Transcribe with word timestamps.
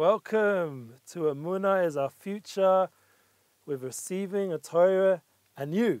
Welcome 0.00 0.94
to 1.10 1.24
Amuna 1.24 1.84
is 1.84 1.94
our 1.94 2.08
future 2.08 2.88
with 3.66 3.82
receiving 3.82 4.50
a 4.50 4.56
Torah 4.56 5.20
anew. 5.58 6.00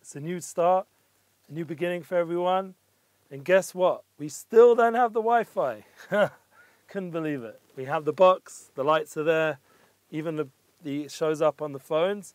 It's 0.00 0.16
a 0.16 0.20
new 0.20 0.40
start, 0.40 0.86
a 1.46 1.52
new 1.52 1.66
beginning 1.66 2.02
for 2.02 2.16
everyone. 2.16 2.76
And 3.30 3.44
guess 3.44 3.74
what? 3.74 4.04
We 4.18 4.30
still 4.30 4.74
don't 4.74 4.94
have 4.94 5.12
the 5.12 5.20
Wi 5.20 5.44
Fi. 5.44 5.84
Couldn't 6.88 7.10
believe 7.10 7.42
it. 7.42 7.60
We 7.76 7.84
have 7.84 8.06
the 8.06 8.12
box, 8.14 8.70
the 8.74 8.82
lights 8.82 9.18
are 9.18 9.24
there, 9.24 9.58
even 10.10 10.36
the, 10.36 10.48
the 10.82 11.08
shows 11.08 11.42
up 11.42 11.60
on 11.60 11.72
the 11.72 11.78
phones. 11.78 12.32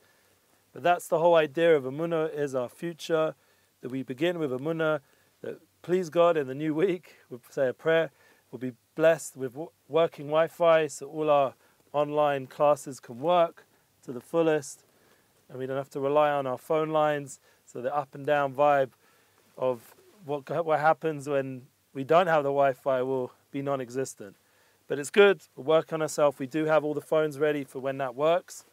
But 0.72 0.84
that's 0.84 1.08
the 1.08 1.18
whole 1.18 1.34
idea 1.34 1.76
of 1.76 1.86
Amuna 1.86 2.32
is 2.32 2.54
our 2.54 2.70
future, 2.70 3.34
that 3.82 3.90
we 3.90 4.04
begin 4.04 4.38
with 4.38 4.52
Amuna, 4.52 5.00
that 5.42 5.62
please 5.82 6.12
God 6.12 6.38
in 6.38 6.46
the 6.46 6.54
new 6.54 6.76
week, 6.76 7.16
we'll 7.28 7.42
say 7.50 7.70
a 7.70 7.74
prayer, 7.74 8.12
we'll 8.52 8.60
be 8.60 8.74
blessed 8.96 9.38
with 9.38 9.56
working 9.88 10.28
Wi 10.28 10.48
Fi 10.48 10.88
so 10.88 11.08
all 11.08 11.30
our 11.30 11.54
online 11.94 12.48
classes 12.48 13.00
can 13.00 13.20
work 13.20 13.66
to 14.04 14.12
the 14.12 14.22
fullest 14.22 14.84
and 15.52 15.60
we 15.60 15.66
don't 15.66 15.78
have 15.78 15.90
to 15.90 16.00
rely 16.00 16.32
on 16.32 16.48
our 16.48 16.58
phone 16.58 16.90
lines. 16.90 17.40
So 17.66 17.82
the 17.82 17.94
up 17.96 18.16
and 18.16 18.26
down 18.26 18.54
vibe 18.54 18.92
of 19.58 19.96
what, 20.26 20.66
what 20.66 20.80
happens 20.80 21.28
when 21.28 21.64
we 21.94 22.04
don't 22.04 22.28
have 22.28 22.44
the 22.44 22.50
Wi 22.50 22.74
Fi 22.74 23.02
will 23.02 23.32
be 23.52 23.62
non 23.62 23.82
existent. 23.82 24.38
But 24.88 24.98
it's 24.98 25.10
good, 25.10 25.44
we'll 25.56 25.66
work 25.66 25.94
on 25.94 26.02
ourselves. 26.02 26.40
We 26.40 26.48
do 26.48 26.66
have 26.66 26.84
all 26.84 26.94
the 26.94 27.02
phones 27.02 27.38
ready 27.38 27.64
for 27.64 27.80
when 27.80 27.98
that 27.98 28.16
works. 28.16 28.66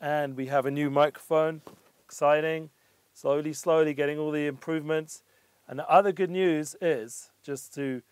And 0.00 0.36
we 0.36 0.46
have 0.46 0.66
a 0.66 0.70
new 0.70 0.88
microphone, 0.88 1.62
exciting, 2.04 2.70
slowly, 3.12 3.52
slowly 3.52 3.92
getting 3.92 4.18
all 4.18 4.30
the 4.30 4.46
improvements. 4.46 5.22
And 5.68 5.78
the 5.78 5.88
other 5.88 6.10
good 6.12 6.30
news 6.30 6.74
is 6.80 7.30
just 7.42 7.74
to 7.74 8.02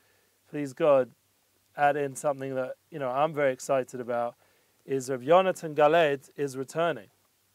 please 0.48 0.72
God 0.72 1.10
add 1.76 1.96
in 1.96 2.16
something 2.16 2.54
that 2.54 2.72
you 2.90 2.98
know 2.98 3.10
I'm 3.10 3.34
very 3.34 3.52
excited 3.52 4.00
about 4.00 4.34
is 4.86 5.10
Rav 5.10 5.20
Yonatan 5.20 5.74
Galed 5.74 6.30
is 6.36 6.56
returning. 6.56 7.08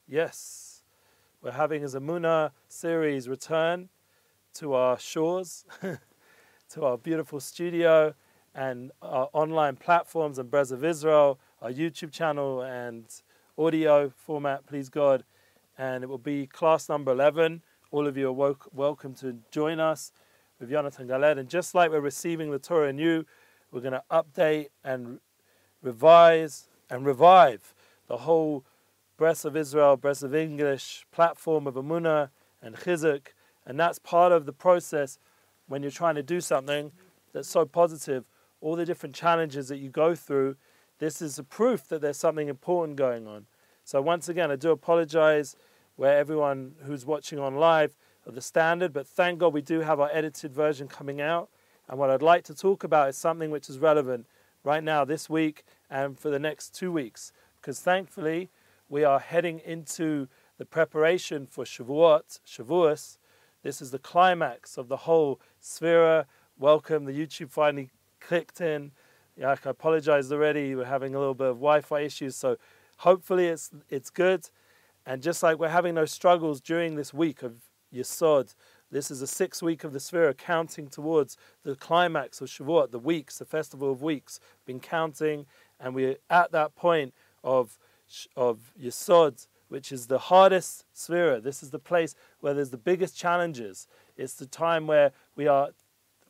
Yes, 0.07 0.83
we're 1.41 1.51
having 1.51 1.81
his 1.81 1.95
Amuna 1.95 2.51
series 2.67 3.27
return 3.27 3.89
to 4.55 4.73
our 4.73 4.99
shores, 4.99 5.65
to 6.69 6.85
our 6.85 6.97
beautiful 6.97 7.39
studio 7.39 8.13
and 8.53 8.91
our 9.01 9.29
online 9.33 9.75
platforms 9.75 10.37
and 10.37 10.51
Breslov 10.51 10.83
Israel, 10.83 11.39
our 11.61 11.71
YouTube 11.71 12.11
channel 12.11 12.61
and 12.61 13.05
audio 13.57 14.09
format, 14.15 14.67
please 14.67 14.89
God. 14.89 15.23
And 15.79 16.03
it 16.03 16.07
will 16.07 16.19
be 16.19 16.45
class 16.45 16.87
number 16.87 17.11
11. 17.11 17.63
All 17.89 18.05
of 18.05 18.15
you 18.15 18.27
are 18.29 18.55
welcome 18.71 19.15
to 19.15 19.39
join 19.49 19.79
us 19.79 20.11
with 20.63 20.71
Yonatan 20.71 21.07
Galed. 21.07 21.37
And 21.37 21.49
just 21.49 21.75
like 21.75 21.91
we're 21.91 21.99
receiving 21.99 22.49
the 22.49 22.59
Torah 22.59 22.87
anew, 22.87 23.25
we're 23.71 23.81
going 23.81 23.93
to 23.93 24.03
update 24.09 24.67
and 24.83 25.19
revise 25.81 26.69
and 26.89 27.05
revive 27.05 27.73
the 28.07 28.17
whole 28.17 28.65
Breslov 29.19 29.55
Israel, 29.57 29.97
Breslov 29.97 30.35
English 30.35 31.05
platform 31.11 31.67
of 31.67 31.75
Amunah 31.75 32.29
and 32.61 32.75
Chizuk. 32.75 33.27
And 33.65 33.79
that's 33.79 33.99
part 33.99 34.31
of 34.31 34.45
the 34.45 34.53
process 34.53 35.19
when 35.67 35.81
you're 35.81 35.91
trying 35.91 36.15
to 36.15 36.23
do 36.23 36.39
something 36.39 36.91
that's 37.33 37.49
so 37.49 37.65
positive. 37.65 38.25
All 38.61 38.75
the 38.77 38.85
different 38.85 39.15
challenges 39.15 39.67
that 39.67 39.77
you 39.77 39.89
go 39.89 40.15
through, 40.15 40.55
this 40.99 41.21
is 41.21 41.37
a 41.37 41.43
proof 41.43 41.87
that 41.89 42.01
there's 42.01 42.17
something 42.17 42.47
important 42.47 42.97
going 42.97 43.27
on. 43.27 43.47
So, 43.83 44.01
once 44.01 44.29
again, 44.29 44.49
I 44.49 44.55
do 44.55 44.71
apologize 44.71 45.57
where 45.97 46.17
everyone 46.17 46.75
who's 46.83 47.05
watching 47.05 47.39
on 47.39 47.55
live 47.55 47.97
of 48.25 48.35
the 48.35 48.41
standard, 48.41 48.93
but 48.93 49.07
thank 49.07 49.39
God 49.39 49.53
we 49.53 49.61
do 49.61 49.81
have 49.81 49.99
our 49.99 50.09
edited 50.11 50.53
version 50.53 50.87
coming 50.87 51.21
out. 51.21 51.49
And 51.89 51.99
what 51.99 52.09
I'd 52.09 52.21
like 52.21 52.43
to 52.45 52.55
talk 52.55 52.83
about 52.83 53.09
is 53.09 53.17
something 53.17 53.51
which 53.51 53.69
is 53.69 53.79
relevant 53.79 54.25
right 54.63 54.83
now, 54.83 55.03
this 55.03 55.29
week, 55.29 55.63
and 55.89 56.17
for 56.17 56.29
the 56.29 56.39
next 56.39 56.73
two 56.73 56.91
weeks. 56.91 57.33
Because 57.59 57.79
thankfully, 57.79 58.49
we 58.89 59.03
are 59.03 59.19
heading 59.19 59.59
into 59.59 60.27
the 60.57 60.65
preparation 60.65 61.47
for 61.47 61.65
Shavuot, 61.65 62.39
Shavuos. 62.47 63.17
This 63.63 63.81
is 63.81 63.91
the 63.91 63.99
climax 63.99 64.77
of 64.77 64.87
the 64.87 64.97
whole 64.97 65.39
Sefirah. 65.61 66.25
Welcome, 66.57 67.05
the 67.05 67.11
YouTube 67.11 67.49
finally 67.49 67.89
clicked 68.19 68.61
in. 68.61 68.91
Yeah, 69.35 69.55
I 69.65 69.69
apologize 69.69 70.31
already. 70.31 70.75
We're 70.75 70.85
having 70.85 71.15
a 71.15 71.19
little 71.19 71.33
bit 71.33 71.47
of 71.47 71.55
Wi-Fi 71.55 72.01
issues, 72.01 72.35
so 72.35 72.57
hopefully 72.97 73.47
it's 73.47 73.71
it's 73.89 74.09
good. 74.09 74.49
And 75.05 75.21
just 75.21 75.43
like 75.43 75.57
we're 75.57 75.69
having 75.69 75.95
those 75.95 76.11
struggles 76.11 76.61
during 76.61 76.95
this 76.95 77.13
week 77.13 77.41
of 77.41 77.55
Yesod, 77.93 78.55
this 78.91 79.09
is 79.09 79.19
the 79.19 79.27
sixth 79.27 79.61
week 79.61 79.83
of 79.83 79.93
the 79.93 79.99
Sefirah, 79.99 80.37
counting 80.37 80.87
towards 80.87 81.37
the 81.63 81.75
climax 81.75 82.41
of 82.41 82.47
Shavuot, 82.47 82.91
the 82.91 82.99
weeks, 82.99 83.39
the 83.39 83.45
festival 83.45 83.91
of 83.91 84.01
weeks. 84.01 84.39
Been 84.65 84.79
counting, 84.79 85.45
and 85.79 85.95
we're 85.95 86.17
at 86.29 86.51
that 86.51 86.75
point 86.75 87.13
of 87.43 87.77
of 88.35 88.73
Yesod, 88.79 89.47
which 89.69 89.91
is 89.91 90.07
the 90.07 90.19
hardest 90.19 90.85
Sefirah. 90.95 91.41
This 91.41 91.63
is 91.63 91.71
the 91.71 91.79
place 91.79 92.13
where 92.41 92.53
there's 92.53 92.69
the 92.69 92.77
biggest 92.77 93.17
challenges. 93.17 93.87
It's 94.15 94.35
the 94.35 94.45
time 94.45 94.85
where 94.85 95.11
we 95.35 95.47
are 95.47 95.69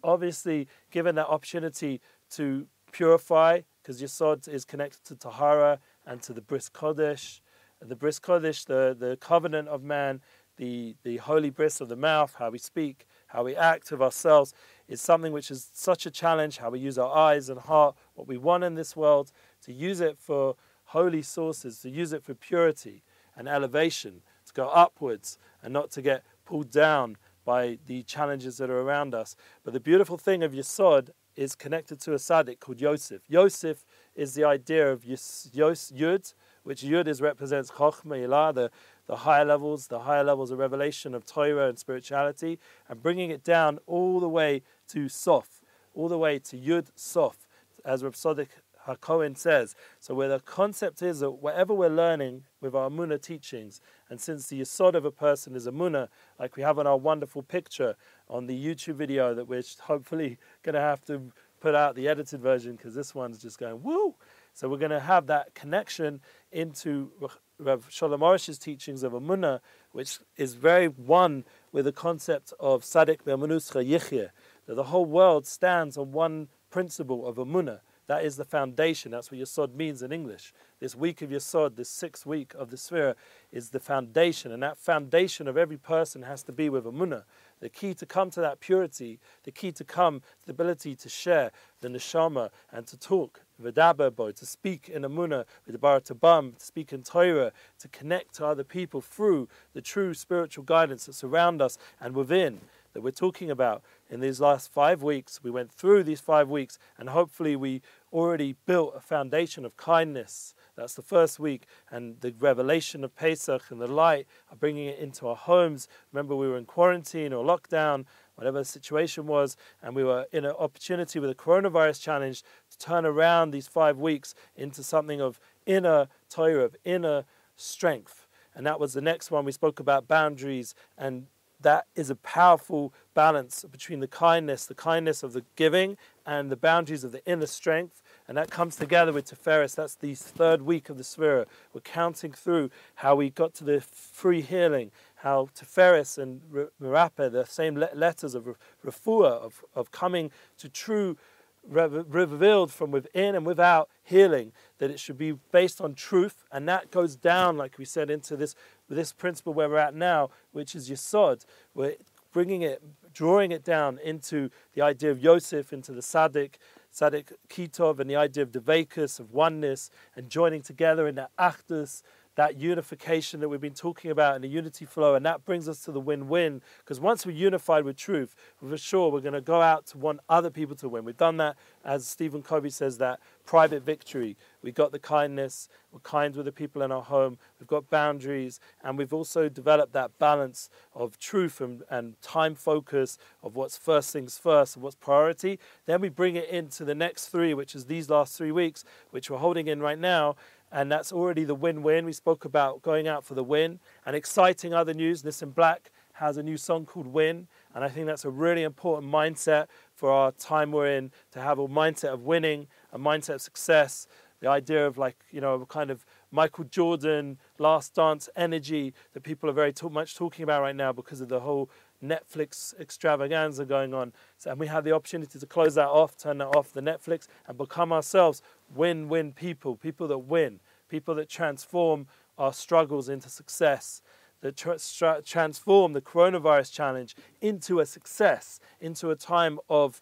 obviously 0.03 0.67
given 0.91 1.15
that 1.15 1.27
opportunity 1.27 1.99
to 2.31 2.67
purify, 2.91 3.61
because 3.81 4.01
Yesod 4.01 4.47
is 4.47 4.63
connected 4.63 5.03
to 5.05 5.15
Tahara 5.15 5.79
and 6.05 6.21
to 6.21 6.31
the 6.31 6.41
Bris 6.41 6.69
Kodesh. 6.69 7.41
The 7.81 7.95
Bris 7.95 8.19
Kodesh, 8.19 8.65
the, 8.65 8.95
the 8.97 9.17
covenant 9.17 9.67
of 9.67 9.83
man, 9.83 10.21
the, 10.57 10.95
the 11.03 11.17
holy 11.17 11.49
bris 11.49 11.81
of 11.81 11.89
the 11.89 11.95
mouth, 11.95 12.35
how 12.37 12.49
we 12.49 12.57
speak, 12.57 13.07
how 13.27 13.43
we 13.43 13.55
act 13.55 13.91
of 13.91 14.01
ourselves, 14.01 14.53
is 14.87 15.01
something 15.01 15.33
which 15.33 15.49
is 15.49 15.69
such 15.73 16.05
a 16.05 16.11
challenge, 16.11 16.57
how 16.57 16.69
we 16.69 16.79
use 16.79 16.97
our 16.97 17.15
eyes 17.15 17.49
and 17.49 17.59
heart, 17.59 17.95
what 18.13 18.27
we 18.27 18.37
want 18.37 18.63
in 18.63 18.75
this 18.75 18.95
world, 18.95 19.31
to 19.63 19.73
use 19.73 19.99
it 19.99 20.17
for 20.17 20.55
holy 20.85 21.21
sources, 21.21 21.79
to 21.79 21.89
use 21.89 22.13
it 22.13 22.23
for 22.23 22.33
purity 22.33 23.03
and 23.35 23.47
elevation, 23.47 24.21
to 24.45 24.53
go 24.53 24.67
upwards 24.69 25.37
and 25.61 25.73
not 25.73 25.89
to 25.91 26.01
get 26.01 26.23
pulled 26.45 26.69
down 26.69 27.17
by 27.45 27.77
the 27.87 28.03
challenges 28.03 28.57
that 28.57 28.69
are 28.69 28.79
around 28.79 29.13
us. 29.13 29.35
But 29.63 29.73
the 29.73 29.79
beautiful 29.79 30.17
thing 30.17 30.43
of 30.43 30.53
Yesod 30.53 31.09
is 31.35 31.55
connected 31.55 31.99
to 32.01 32.13
a 32.13 32.17
tzaddik 32.17 32.59
called 32.59 32.79
Yosef. 32.79 33.21
Yosef 33.27 33.85
is 34.15 34.35
the 34.35 34.43
idea 34.43 34.91
of 34.91 35.03
Yos, 35.03 35.49
Yos, 35.51 35.91
Yud, 35.91 36.33
which 36.63 36.83
Yud 36.83 37.07
is 37.07 37.21
represents 37.21 37.71
Chochmah 37.71 38.53
the 38.53 38.71
the 39.07 39.17
higher 39.17 39.45
levels, 39.45 39.87
the 39.87 39.99
higher 39.99 40.23
levels 40.23 40.51
of 40.51 40.59
revelation 40.59 41.13
of 41.13 41.25
Torah 41.25 41.67
and 41.67 41.77
spirituality, 41.77 42.59
and 42.87 43.01
bringing 43.01 43.29
it 43.29 43.43
down 43.43 43.79
all 43.85 44.19
the 44.19 44.29
way 44.29 44.61
to 44.89 45.09
Sof, 45.09 45.61
all 45.93 46.07
the 46.07 46.17
way 46.17 46.39
to 46.39 46.57
Yud 46.57 46.87
Sof, 46.95 47.47
as 47.85 48.03
Rav 48.03 48.13
Tzadok 48.13 48.47
HaKohen 48.87 49.37
says. 49.37 49.75
So 49.99 50.13
where 50.13 50.29
the 50.29 50.39
concept 50.39 51.01
is 51.01 51.19
that 51.19 51.31
whatever 51.31 51.73
we're 51.73 51.89
learning 51.89 52.43
with 52.61 52.75
our 52.75 52.89
Munah 52.89 53.21
teachings, 53.21 53.81
and 54.09 54.19
since 54.19 54.47
the 54.47 54.61
Yisod 54.61 54.95
of 54.95 55.05
a 55.05 55.11
person 55.11 55.55
is 55.55 55.67
a 55.67 55.71
Munah, 55.71 56.09
like 56.39 56.55
we 56.55 56.63
have 56.63 56.79
on 56.79 56.87
our 56.87 56.97
wonderful 56.97 57.43
picture 57.43 57.95
on 58.29 58.47
the 58.47 58.65
YouTube 58.65 58.95
video 58.95 59.33
that 59.33 59.47
we're 59.47 59.63
hopefully 59.81 60.37
going 60.63 60.75
to 60.75 60.81
have 60.81 61.03
to 61.05 61.31
put 61.59 61.75
out 61.75 61.95
the 61.95 62.09
edited 62.09 62.41
version 62.41 62.75
because 62.75 62.93
this 62.93 63.15
one's 63.15 63.41
just 63.41 63.57
going 63.57 63.81
woo. 63.83 64.15
So 64.53 64.69
we're 64.69 64.77
going 64.77 64.91
to 64.91 64.99
have 64.99 65.27
that 65.27 65.55
connection 65.55 66.21
into 66.51 67.11
Rav 67.57 67.87
Shalom 67.89 68.21
Arush's 68.21 68.59
teachings 68.59 69.01
of 69.01 69.13
Amunah, 69.13 69.61
which 69.91 70.19
is 70.37 70.53
very 70.53 70.87
one 70.87 71.43
with 71.71 71.85
the 71.85 71.91
concept 71.91 72.53
of 72.59 72.85
Sadik 72.85 73.25
Be'amunuscha 73.25 73.83
Yichye, 73.83 74.29
that 74.67 74.75
the 74.75 74.83
whole 74.85 75.05
world 75.05 75.47
stands 75.47 75.97
on 75.97 76.11
one 76.11 76.49
principle 76.69 77.27
of 77.27 77.37
Amunah. 77.37 77.79
That 78.07 78.25
is 78.25 78.35
the 78.35 78.45
foundation. 78.45 79.11
That's 79.11 79.31
what 79.31 79.39
Yesod 79.39 79.73
means 79.73 80.01
in 80.01 80.11
English. 80.11 80.53
This 80.79 80.93
week 80.93 81.21
of 81.21 81.29
Yesod, 81.29 81.77
this 81.77 81.89
sixth 81.89 82.25
week 82.25 82.53
of 82.53 82.69
the 82.69 82.75
Sefirah, 82.75 83.15
is 83.51 83.69
the 83.69 83.79
foundation. 83.79 84.51
And 84.51 84.61
that 84.61 84.77
foundation 84.77 85.47
of 85.47 85.57
every 85.57 85.77
person 85.77 86.23
has 86.23 86.43
to 86.43 86.51
be 86.51 86.69
with 86.69 86.83
Amunah. 86.83 87.23
The 87.61 87.69
key 87.69 87.93
to 87.93 88.05
come 88.05 88.29
to 88.31 88.41
that 88.41 88.59
purity, 88.59 89.19
the 89.45 89.51
key 89.51 89.71
to 89.71 89.85
come 89.85 90.19
to 90.19 90.47
the 90.47 90.51
ability 90.51 90.95
to 90.97 91.07
share 91.07 91.51
the 91.79 91.87
neshama 91.87 92.49
and 92.73 92.85
to 92.87 92.97
talk 92.97 93.41
to 93.71 94.45
speak 94.45 94.89
in 94.89 95.03
Amunah, 95.03 95.45
tabam, 95.69 96.57
to 96.57 96.65
speak 96.65 96.93
in 96.93 97.03
Torah, 97.03 97.51
to 97.79 97.87
connect 97.87 98.35
to 98.35 98.45
other 98.45 98.63
people 98.63 99.01
through 99.01 99.47
the 99.73 99.81
true 99.81 100.13
spiritual 100.13 100.63
guidance 100.63 101.05
that 101.05 101.13
surround 101.13 101.61
us 101.61 101.77
and 101.99 102.15
within 102.15 102.61
that 102.93 103.01
we're 103.01 103.11
talking 103.11 103.49
about 103.49 103.83
in 104.09 104.19
these 104.19 104.39
last 104.39 104.71
five 104.71 105.01
weeks. 105.01 105.39
We 105.43 105.51
went 105.51 105.71
through 105.71 106.03
these 106.03 106.21
five 106.21 106.49
weeks, 106.49 106.77
and 106.97 107.09
hopefully, 107.09 107.55
we 107.55 107.81
already 108.11 108.55
built 108.65 108.93
a 108.95 108.99
foundation 108.99 109.65
of 109.65 109.75
kindness. 109.75 110.53
That's 110.75 110.93
the 110.93 111.01
first 111.01 111.39
week, 111.39 111.65
and 111.91 112.21
the 112.21 112.33
revelation 112.39 113.03
of 113.03 113.15
Pesach 113.15 113.63
and 113.69 113.81
the 113.81 113.87
light 113.87 114.27
are 114.51 114.55
bringing 114.55 114.87
it 114.87 114.99
into 114.99 115.27
our 115.27 115.35
homes. 115.35 115.87
Remember, 116.11 116.35
we 116.35 116.47
were 116.47 116.57
in 116.57 116.65
quarantine 116.65 117.33
or 117.33 117.43
lockdown, 117.43 118.05
whatever 118.35 118.59
the 118.59 118.65
situation 118.65 119.27
was, 119.27 119.55
and 119.81 119.95
we 119.95 120.03
were 120.03 120.25
in 120.31 120.45
an 120.45 120.55
opportunity 120.57 121.19
with 121.19 121.29
a 121.29 121.35
coronavirus 121.35 122.01
challenge 122.01 122.43
to 122.71 122.77
turn 122.77 123.05
around 123.05 123.51
these 123.51 123.67
five 123.67 123.97
weeks 123.97 124.33
into 124.55 124.83
something 124.83 125.21
of 125.21 125.39
inner 125.65 126.07
Torah, 126.29 126.65
of 126.65 126.75
inner 126.83 127.25
strength. 127.55 128.27
And 128.55 128.65
that 128.65 128.79
was 128.79 128.93
the 128.93 129.01
next 129.01 129.31
one. 129.31 129.45
We 129.45 129.51
spoke 129.51 129.79
about 129.79 130.07
boundaries, 130.07 130.75
and 130.97 131.27
that 131.61 131.85
is 131.95 132.09
a 132.09 132.15
powerful 132.15 132.93
balance 133.13 133.65
between 133.71 133.99
the 133.99 134.07
kindness, 134.07 134.65
the 134.65 134.75
kindness 134.75 135.23
of 135.23 135.33
the 135.33 135.43
giving, 135.55 135.97
and 136.25 136.51
the 136.51 136.57
boundaries 136.57 137.03
of 137.03 137.11
the 137.11 137.25
inner 137.25 137.45
strength. 137.45 138.01
And 138.27 138.37
that 138.37 138.49
comes 138.49 138.75
together 138.75 139.11
with 139.11 139.29
Tiferes. 139.29 139.75
That's 139.75 139.95
the 139.95 140.15
third 140.15 140.61
week 140.61 140.89
of 140.89 140.97
the 140.97 141.03
Sefirah. 141.03 141.45
We're 141.73 141.81
counting 141.81 142.31
through 142.31 142.69
how 142.95 143.15
we 143.15 143.29
got 143.29 143.53
to 143.55 143.63
the 143.63 143.81
free 143.81 144.41
healing, 144.41 144.91
how 145.15 145.49
Tiferes 145.55 146.17
and 146.17 146.41
Merape, 146.81 147.31
the 147.31 147.45
same 147.45 147.75
letters 147.75 148.33
of 148.33 148.47
Refuah, 148.85 149.41
of, 149.41 149.65
of 149.75 149.91
coming 149.91 150.31
to 150.57 150.69
true 150.69 151.17
revealed 151.65 152.71
from 152.73 152.91
within 152.91 153.35
and 153.35 153.45
without 153.45 153.89
healing 154.03 154.51
that 154.79 154.91
it 154.91 154.99
should 154.99 155.17
be 155.17 155.31
based 155.31 155.79
on 155.79 155.95
truth 155.95 156.43
and 156.51 156.67
that 156.67 156.91
goes 156.91 157.15
down 157.15 157.55
like 157.55 157.77
we 157.77 157.85
said 157.85 158.09
into 158.09 158.35
this 158.35 158.53
this 158.89 159.13
principle 159.13 159.53
where 159.53 159.69
we're 159.69 159.77
at 159.77 159.95
now 159.95 160.29
which 160.51 160.75
is 160.75 160.89
yesod 160.89 161.45
we're 161.73 161.95
bringing 162.33 162.63
it 162.63 162.81
drawing 163.13 163.51
it 163.51 163.63
down 163.63 163.97
into 164.03 164.49
the 164.73 164.81
idea 164.81 165.11
of 165.11 165.19
Yosef 165.19 165.71
into 165.71 165.91
the 165.93 166.01
Sadik 166.01 166.59
Sadik 166.93 167.31
Kitov 167.49 167.99
and 167.99 168.07
the 168.07 168.15
idea 168.15 168.43
of 168.43 168.51
Devekus 168.51 169.19
of 169.19 169.31
oneness 169.31 169.89
and 170.15 170.29
joining 170.29 170.61
together 170.61 171.07
in 171.07 171.15
the 171.15 171.27
Achdus 171.39 172.03
that 172.35 172.57
unification 172.57 173.39
that 173.39 173.49
we've 173.49 173.61
been 173.61 173.73
talking 173.73 174.11
about 174.11 174.35
and 174.35 174.43
the 174.43 174.47
unity 174.47 174.85
flow, 174.85 175.15
and 175.15 175.25
that 175.25 175.45
brings 175.45 175.69
us 175.69 175.79
to 175.81 175.91
the 175.91 175.99
win-win. 175.99 176.61
Because 176.79 176.99
once 176.99 177.25
we're 177.25 177.33
unified 177.33 177.83
with 177.85 177.95
truth, 177.95 178.35
for 178.57 178.75
sure 178.77 179.11
we're 179.11 179.21
going 179.21 179.33
to 179.33 179.41
go 179.41 179.61
out 179.61 179.85
to 179.87 179.97
want 179.97 180.19
other 180.29 180.49
people 180.49 180.75
to 180.77 180.89
win. 180.89 181.05
We've 181.05 181.17
done 181.17 181.37
that, 181.37 181.55
as 181.85 182.07
Stephen 182.07 182.41
Covey 182.41 182.69
says, 182.69 182.97
that 182.97 183.19
private 183.45 183.83
victory. 183.83 184.35
We've 184.61 184.73
got 184.73 184.91
the 184.91 184.99
kindness. 184.99 185.67
We're 185.91 185.99
kind 185.99 186.35
with 186.35 186.45
the 186.45 186.51
people 186.51 186.81
in 186.81 186.91
our 186.91 187.03
home. 187.03 187.37
We've 187.59 187.67
got 187.67 187.89
boundaries, 187.89 188.59
and 188.83 188.97
we've 188.97 189.13
also 189.13 189.49
developed 189.49 189.93
that 189.93 190.17
balance 190.17 190.69
of 190.95 191.19
truth 191.19 191.61
and, 191.61 191.83
and 191.89 192.19
time 192.21 192.55
focus 192.55 193.17
of 193.43 193.55
what's 193.55 193.77
first 193.77 194.11
things 194.11 194.37
first 194.37 194.75
and 194.75 194.83
what's 194.83 194.95
priority. 194.95 195.59
Then 195.85 196.01
we 196.01 196.09
bring 196.09 196.35
it 196.35 196.49
into 196.49 196.85
the 196.85 196.95
next 196.95 197.27
three, 197.27 197.53
which 197.53 197.75
is 197.75 197.85
these 197.85 198.09
last 198.09 198.37
three 198.37 198.51
weeks, 198.51 198.83
which 199.11 199.29
we're 199.29 199.37
holding 199.37 199.67
in 199.67 199.81
right 199.81 199.99
now 199.99 200.35
and 200.73 200.91
that's 200.91 201.13
already 201.13 201.43
the 201.43 201.55
win-win. 201.55 202.03
We 202.03 202.13
spoke 202.13 202.43
about 202.43 202.81
going 202.81 203.07
out 203.07 203.23
for 203.23 203.35
the 203.35 203.43
win 203.43 203.79
and 204.07 204.15
exciting 204.15 204.73
other 204.73 204.93
news. 204.93 205.21
Nissan 205.21 205.53
Black 205.53 205.91
has 206.13 206.35
a 206.35 206.43
new 206.43 206.57
song 206.57 206.85
called 206.85 207.07
Win, 207.07 207.47
and 207.75 207.83
I 207.83 207.89
think 207.89 208.07
that's 208.07 208.25
a 208.25 208.29
really 208.29 208.63
important 208.63 209.11
mindset 209.11 209.67
for 209.93 210.11
our 210.11 210.31
time 210.31 210.71
we're 210.71 210.87
in 210.87 211.11
to 211.31 211.41
have 211.41 211.59
a 211.59 211.67
mindset 211.67 212.11
of 212.11 212.23
winning, 212.23 212.67
a 212.91 212.97
mindset 212.97 213.35
of 213.35 213.41
success, 213.41 214.07
the 214.39 214.49
idea 214.49 214.85
of 214.85 214.97
like 214.97 215.15
you 215.31 215.39
know 215.39 215.53
a 215.53 215.65
kind 215.65 215.91
of 215.91 216.05
Michael 216.31 216.65
Jordan 216.65 217.37
last 217.59 217.93
dance 217.93 218.27
energy 218.35 218.93
that 219.13 219.21
people 219.21 219.49
are 219.49 219.53
very 219.53 219.73
much 219.91 220.15
talking 220.15 220.43
about 220.43 220.61
right 220.61 220.75
now 220.75 220.91
because 220.91 221.21
of 221.21 221.29
the 221.29 221.39
whole 221.39 221.69
Netflix 222.03 222.79
extravaganza 222.79 223.65
going 223.65 223.93
on. 223.93 224.13
So, 224.37 224.51
and 224.51 224.59
we 224.59 224.67
have 224.67 224.83
the 224.83 224.91
opportunity 224.91 225.39
to 225.39 225.45
close 225.45 225.75
that 225.75 225.87
off, 225.87 226.17
turn 226.17 226.37
that 226.39 226.47
off, 226.47 226.73
the 226.73 226.81
Netflix, 226.81 227.27
and 227.47 227.57
become 227.57 227.91
ourselves 227.91 228.41
win 228.73 229.09
win 229.09 229.31
people, 229.33 229.75
people 229.75 230.07
that 230.09 230.19
win, 230.19 230.59
people 230.89 231.15
that 231.15 231.29
transform 231.29 232.07
our 232.37 232.53
struggles 232.53 233.09
into 233.09 233.29
success, 233.29 234.01
that 234.41 234.57
tra- 234.57 235.21
transform 235.23 235.93
the 235.93 236.01
coronavirus 236.01 236.71
challenge 236.71 237.15
into 237.41 237.79
a 237.79 237.85
success, 237.85 238.59
into 238.81 239.09
a 239.09 239.15
time 239.15 239.59
of 239.69 240.01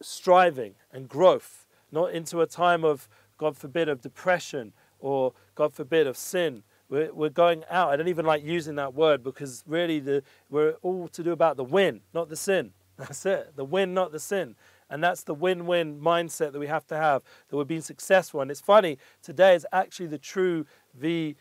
striving 0.00 0.74
and 0.92 1.08
growth, 1.08 1.66
not 1.90 2.12
into 2.12 2.40
a 2.40 2.46
time 2.46 2.84
of, 2.84 3.08
God 3.36 3.56
forbid, 3.56 3.88
of 3.88 4.00
depression 4.00 4.72
or, 5.00 5.32
God 5.54 5.74
forbid, 5.74 6.06
of 6.06 6.16
sin 6.16 6.62
we're, 6.88 7.12
we're 7.12 7.28
going 7.28 7.64
out. 7.70 7.90
I 7.90 7.96
don't 7.96 8.08
even 8.08 8.26
like 8.26 8.44
using 8.44 8.76
that 8.76 8.94
word 8.94 9.22
because 9.22 9.62
really 9.66 10.00
the, 10.00 10.22
we're 10.50 10.72
all 10.82 11.08
to 11.08 11.22
do 11.22 11.32
about 11.32 11.56
the 11.56 11.64
win, 11.64 12.00
not 12.14 12.28
the 12.28 12.36
sin. 12.36 12.72
That's 12.98 13.24
it. 13.26 13.54
The 13.56 13.64
win, 13.64 13.94
not 13.94 14.12
the 14.12 14.20
sin. 14.20 14.56
And 14.90 15.04
that's 15.04 15.22
the 15.22 15.34
win 15.34 15.66
win 15.66 16.00
mindset 16.00 16.52
that 16.52 16.58
we 16.58 16.66
have 16.66 16.86
to 16.86 16.96
have, 16.96 17.22
that 17.48 17.56
we're 17.56 17.64
being 17.64 17.82
successful. 17.82 18.40
And 18.40 18.50
it's 18.50 18.60
funny, 18.60 18.96
today 19.22 19.54
is 19.54 19.66
actually 19.70 20.06
the 20.06 20.18
true 20.18 20.64
VE 20.94 21.34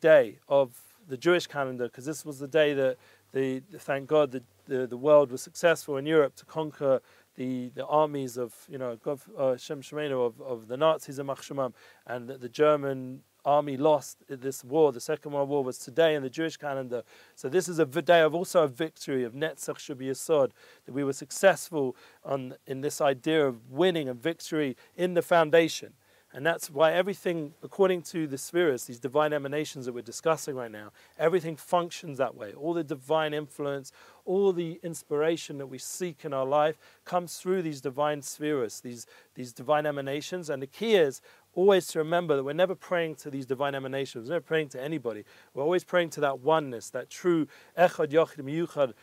day 0.00 0.38
of 0.48 0.72
the 1.06 1.18
Jewish 1.18 1.46
calendar 1.46 1.84
because 1.84 2.06
this 2.06 2.24
was 2.24 2.38
the 2.38 2.48
day 2.48 2.72
that, 2.74 2.96
the, 3.32 3.62
thank 3.78 4.08
God, 4.08 4.32
the, 4.32 4.42
the, 4.66 4.86
the 4.86 4.96
world 4.96 5.30
was 5.30 5.42
successful 5.42 5.98
in 5.98 6.06
Europe 6.06 6.34
to 6.36 6.46
conquer 6.46 7.02
the, 7.36 7.70
the 7.74 7.86
armies 7.86 8.38
of, 8.38 8.54
you 8.68 8.78
know, 8.78 8.98
uh, 9.36 9.56
Shem 9.56 9.82
of, 9.94 10.40
of 10.40 10.66
the 10.66 10.76
Nazis 10.76 11.18
and 11.18 11.28
Machshamam, 11.28 11.74
and 12.06 12.28
the 12.28 12.48
German 12.48 13.20
army 13.48 13.76
lost 13.76 14.18
this 14.28 14.62
war, 14.62 14.92
the 14.92 15.00
Second 15.00 15.32
World 15.32 15.48
War, 15.48 15.64
was 15.64 15.78
today 15.78 16.14
in 16.14 16.22
the 16.22 16.30
Jewish 16.30 16.56
calendar. 16.58 17.02
So 17.34 17.48
this 17.48 17.66
is 17.68 17.78
a 17.78 17.86
day 17.86 18.20
of 18.20 18.34
also 18.34 18.62
a 18.64 18.68
victory 18.68 19.24
of 19.24 19.32
Netzach 19.32 19.78
Shabiyasod, 19.78 20.50
that 20.84 20.92
we 20.92 21.02
were 21.02 21.14
successful 21.14 21.96
on, 22.24 22.54
in 22.66 22.82
this 22.82 23.00
idea 23.00 23.46
of 23.46 23.70
winning 23.70 24.08
and 24.08 24.20
victory 24.20 24.76
in 24.96 25.14
the 25.14 25.22
foundation. 25.22 25.94
And 26.34 26.44
that's 26.44 26.68
why 26.68 26.92
everything, 26.92 27.54
according 27.62 28.02
to 28.02 28.26
the 28.26 28.36
spheres, 28.36 28.84
these 28.84 28.98
divine 28.98 29.32
emanations 29.32 29.86
that 29.86 29.94
we're 29.94 30.02
discussing 30.02 30.54
right 30.54 30.70
now, 30.70 30.92
everything 31.18 31.56
functions 31.56 32.18
that 32.18 32.34
way. 32.34 32.52
All 32.52 32.74
the 32.74 32.84
divine 32.84 33.32
influence, 33.32 33.92
all 34.26 34.52
the 34.52 34.78
inspiration 34.82 35.56
that 35.56 35.68
we 35.68 35.78
seek 35.78 36.26
in 36.26 36.34
our 36.34 36.44
life 36.44 36.76
comes 37.06 37.38
through 37.38 37.62
these 37.62 37.80
divine 37.80 38.20
spheres, 38.20 38.80
these, 38.80 39.06
these 39.36 39.54
divine 39.54 39.86
emanations. 39.86 40.50
And 40.50 40.60
the 40.60 40.66
key 40.66 40.96
is 40.96 41.22
always 41.58 41.88
to 41.88 41.98
remember 41.98 42.36
that 42.36 42.44
we're 42.44 42.52
never 42.52 42.76
praying 42.76 43.16
to 43.16 43.30
these 43.30 43.44
divine 43.44 43.74
emanations, 43.74 44.28
we're 44.28 44.36
never 44.36 44.44
praying 44.44 44.68
to 44.68 44.80
anybody. 44.80 45.24
We're 45.54 45.64
always 45.64 45.82
praying 45.82 46.10
to 46.10 46.20
that 46.20 46.38
oneness, 46.38 46.88
that 46.90 47.10
true 47.10 47.48
Echad 47.76 48.12
Yochid 48.12 48.42
Miyuchad, 48.44 48.94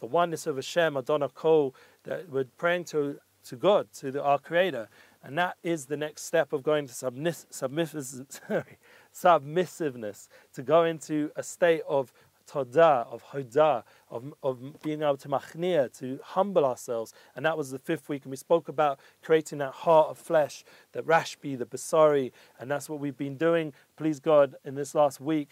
the 0.00 0.06
oneness 0.06 0.46
of 0.46 0.56
Hashem, 0.56 0.96
Adonai 0.96 1.28
Kol, 1.34 1.74
that 2.04 2.30
we're 2.30 2.44
praying 2.56 2.84
to, 2.84 3.18
to 3.44 3.56
God, 3.56 3.92
to 3.98 4.10
the, 4.10 4.22
our 4.22 4.38
Creator. 4.38 4.88
And 5.22 5.36
that 5.36 5.58
is 5.62 5.84
the 5.86 5.98
next 5.98 6.22
step 6.22 6.54
of 6.54 6.62
going 6.62 6.86
to 6.86 6.94
submiss, 6.94 7.46
sorry, 7.50 8.78
submissiveness, 9.12 10.28
to 10.54 10.62
go 10.62 10.84
into 10.84 11.30
a 11.36 11.42
state 11.42 11.82
of 11.86 12.14
of 12.56 13.24
hodah, 13.32 13.82
of, 14.10 14.34
of 14.42 14.82
being 14.82 15.02
able 15.02 15.16
to 15.18 15.28
machnia, 15.28 15.96
to 15.98 16.18
humble 16.22 16.64
ourselves. 16.64 17.12
And 17.36 17.44
that 17.46 17.56
was 17.56 17.70
the 17.70 17.78
fifth 17.78 18.08
week. 18.08 18.24
And 18.24 18.30
we 18.30 18.36
spoke 18.36 18.68
about 18.68 19.00
creating 19.22 19.58
that 19.58 19.72
heart 19.72 20.08
of 20.08 20.18
flesh, 20.18 20.64
the 20.92 21.02
rashbi, 21.02 21.58
the 21.58 21.66
basari. 21.66 22.32
And 22.58 22.70
that's 22.70 22.88
what 22.88 23.00
we've 23.00 23.16
been 23.16 23.36
doing, 23.36 23.72
please 23.96 24.20
God, 24.20 24.56
in 24.64 24.74
this 24.74 24.94
last 24.94 25.20
week. 25.20 25.50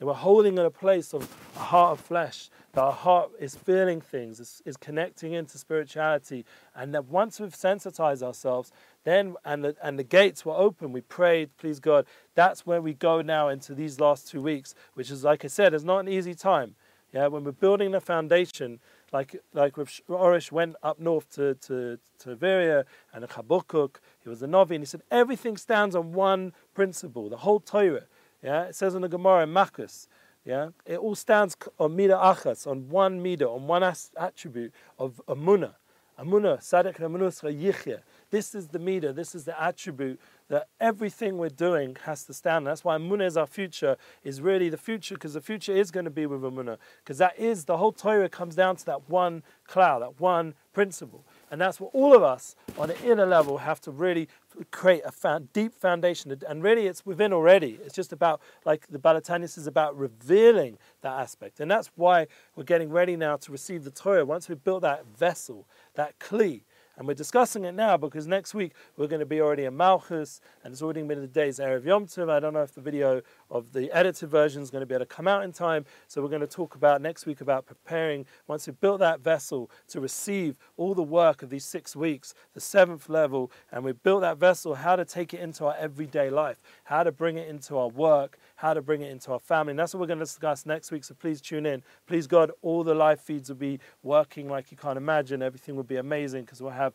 And 0.00 0.06
we're 0.06 0.14
holding 0.14 0.56
in 0.56 0.64
a 0.64 0.70
place 0.70 1.12
of 1.12 1.28
a 1.56 1.58
heart 1.58 1.98
of 1.98 2.00
flesh, 2.04 2.48
that 2.72 2.80
our 2.80 2.92
heart 2.92 3.32
is 3.38 3.54
feeling 3.54 4.00
things, 4.00 4.40
is, 4.40 4.62
is 4.64 4.78
connecting 4.78 5.34
into 5.34 5.58
spirituality. 5.58 6.46
And 6.74 6.94
that 6.94 7.04
once 7.04 7.38
we've 7.38 7.54
sensitized 7.54 8.22
ourselves, 8.22 8.72
then 9.04 9.34
and 9.44 9.64
the, 9.64 9.76
and 9.82 9.98
the 9.98 10.04
gates 10.04 10.44
were 10.44 10.54
open. 10.54 10.92
We 10.92 11.00
prayed, 11.00 11.50
please 11.56 11.80
God. 11.80 12.06
That's 12.34 12.66
where 12.66 12.82
we 12.82 12.94
go 12.94 13.22
now 13.22 13.48
into 13.48 13.74
these 13.74 14.00
last 14.00 14.28
two 14.28 14.42
weeks, 14.42 14.74
which 14.94 15.10
is 15.10 15.24
like 15.24 15.44
I 15.44 15.48
said, 15.48 15.74
is 15.74 15.84
not 15.84 15.98
an 15.98 16.08
easy 16.08 16.34
time. 16.34 16.74
Yeah, 17.12 17.26
when 17.26 17.42
we're 17.42 17.52
building 17.52 17.90
the 17.90 18.00
foundation, 18.00 18.78
like 19.12 19.36
like 19.52 19.74
Orish 19.74 20.52
went 20.52 20.76
up 20.82 21.00
north 21.00 21.28
to 21.34 21.54
to 21.54 21.98
to 22.20 22.86
and 23.12 23.28
Chavakuk, 23.28 23.96
he 24.22 24.28
was 24.28 24.42
a 24.42 24.46
Novi, 24.46 24.76
and 24.76 24.82
he 24.82 24.86
said 24.86 25.02
everything 25.10 25.56
stands 25.56 25.96
on 25.96 26.12
one 26.12 26.52
principle, 26.74 27.28
the 27.28 27.38
whole 27.38 27.60
Torah. 27.60 28.04
Yeah, 28.42 28.64
it 28.64 28.76
says 28.76 28.94
in 28.94 29.02
the 29.02 29.08
Gemara 29.08 29.42
in 29.42 29.50
Makos. 29.50 30.06
Yeah, 30.44 30.68
it 30.86 30.98
all 30.98 31.14
stands 31.14 31.56
on 31.78 31.96
mida 31.96 32.14
achas, 32.14 32.66
on 32.66 32.88
one 32.88 33.20
mida, 33.20 33.48
on 33.48 33.66
one 33.66 33.82
attribute 33.82 34.72
of 34.98 35.20
amuna. 35.28 35.74
Amuna, 36.20 36.58
amunusra 36.58 37.50
yichya. 37.52 38.00
This 38.30 38.54
is 38.54 38.68
the 38.68 38.78
meter, 38.78 39.12
this 39.12 39.34
is 39.34 39.44
the 39.44 39.60
attribute 39.60 40.20
that 40.48 40.68
everything 40.80 41.38
we're 41.38 41.48
doing 41.48 41.96
has 42.04 42.24
to 42.24 42.34
stand. 42.34 42.66
That's 42.66 42.84
why 42.84 42.98
Amunah 42.98 43.26
is 43.26 43.36
our 43.36 43.46
future, 43.46 43.96
is 44.24 44.40
really 44.40 44.68
the 44.68 44.76
future, 44.76 45.14
because 45.14 45.34
the 45.34 45.40
future 45.40 45.72
is 45.72 45.90
going 45.90 46.04
to 46.04 46.10
be 46.10 46.26
with 46.26 46.42
Amunah. 46.42 46.76
Because 47.02 47.18
that 47.18 47.38
is, 47.38 47.64
the 47.64 47.76
whole 47.76 47.92
Torah 47.92 48.28
comes 48.28 48.54
down 48.54 48.76
to 48.76 48.86
that 48.86 49.08
one 49.08 49.42
cloud, 49.66 50.02
that 50.02 50.20
one 50.20 50.54
principle. 50.72 51.24
And 51.50 51.60
that's 51.60 51.80
what 51.80 51.90
all 51.94 52.14
of 52.14 52.22
us 52.22 52.56
on 52.76 52.88
the 52.88 53.00
inner 53.02 53.26
level 53.26 53.58
have 53.58 53.80
to 53.82 53.90
really 53.90 54.28
create 54.70 55.02
a 55.04 55.40
deep 55.52 55.74
foundation. 55.74 56.36
And 56.48 56.62
really, 56.62 56.86
it's 56.86 57.04
within 57.06 57.32
already. 57.32 57.78
It's 57.84 57.94
just 57.94 58.12
about, 58.12 58.40
like 58.64 58.86
the 58.88 58.98
Baal 58.98 59.20
HaTanya 59.20 59.44
is 59.44 59.66
about 59.66 59.96
revealing 59.96 60.78
that 61.02 61.18
aspect. 61.18 61.60
And 61.60 61.70
that's 61.70 61.90
why 61.96 62.26
we're 62.56 62.64
getting 62.64 62.90
ready 62.90 63.16
now 63.16 63.36
to 63.36 63.52
receive 63.52 63.84
the 63.84 63.90
Torah. 63.90 64.24
Once 64.24 64.48
we've 64.48 64.62
built 64.62 64.82
that 64.82 65.04
vessel, 65.06 65.66
that 65.94 66.18
kli, 66.18 66.62
and 67.00 67.08
we're 67.08 67.14
discussing 67.14 67.64
it 67.64 67.72
now 67.72 67.96
because 67.96 68.26
next 68.26 68.52
week 68.52 68.72
we're 68.98 69.06
going 69.06 69.20
to 69.20 69.26
be 69.26 69.40
already 69.40 69.64
in 69.64 69.74
Malchus 69.74 70.42
and 70.62 70.70
it's 70.70 70.82
already 70.82 71.02
been 71.02 71.22
the 71.22 71.26
day's 71.26 71.58
Erev 71.58 71.86
Yom 71.86 72.04
Tov. 72.04 72.28
I 72.28 72.38
don't 72.40 72.52
know 72.52 72.62
if 72.62 72.74
the 72.74 72.82
video 72.82 73.22
of 73.50 73.72
the 73.72 73.90
edited 73.90 74.28
version 74.28 74.60
is 74.60 74.70
going 74.70 74.82
to 74.82 74.86
be 74.86 74.94
able 74.94 75.06
to 75.06 75.14
come 75.14 75.26
out 75.26 75.42
in 75.42 75.50
time. 75.50 75.86
So 76.08 76.20
we're 76.20 76.28
going 76.28 76.42
to 76.42 76.46
talk 76.46 76.74
about 76.74 77.00
next 77.00 77.24
week 77.24 77.40
about 77.40 77.64
preparing, 77.64 78.26
once 78.48 78.66
we've 78.66 78.78
built 78.82 79.00
that 79.00 79.20
vessel 79.20 79.70
to 79.88 79.98
receive 79.98 80.58
all 80.76 80.94
the 80.94 81.02
work 81.02 81.42
of 81.42 81.48
these 81.48 81.64
six 81.64 81.96
weeks, 81.96 82.34
the 82.52 82.60
seventh 82.60 83.08
level, 83.08 83.50
and 83.72 83.82
we've 83.82 84.02
built 84.02 84.20
that 84.20 84.36
vessel, 84.36 84.74
how 84.74 84.94
to 84.94 85.06
take 85.06 85.32
it 85.32 85.40
into 85.40 85.64
our 85.64 85.76
everyday 85.78 86.28
life, 86.28 86.60
how 86.84 87.02
to 87.02 87.10
bring 87.10 87.38
it 87.38 87.48
into 87.48 87.78
our 87.78 87.88
work, 87.88 88.38
how 88.60 88.74
to 88.74 88.82
bring 88.82 89.00
it 89.00 89.10
into 89.10 89.32
our 89.32 89.38
family. 89.38 89.70
And 89.70 89.78
that's 89.78 89.94
what 89.94 90.00
we're 90.00 90.06
going 90.06 90.18
to 90.18 90.24
discuss 90.24 90.66
next 90.66 90.90
week. 90.90 91.02
So 91.04 91.14
please 91.14 91.40
tune 91.40 91.64
in. 91.64 91.82
Please, 92.06 92.26
God, 92.26 92.50
all 92.60 92.84
the 92.84 92.94
live 92.94 93.18
feeds 93.18 93.48
will 93.48 93.56
be 93.56 93.80
working 94.02 94.48
like 94.50 94.70
you 94.70 94.76
can't 94.76 94.98
imagine. 94.98 95.42
Everything 95.42 95.76
will 95.76 95.82
be 95.82 95.96
amazing 95.96 96.44
because 96.44 96.60
we'll 96.60 96.72
have 96.72 96.92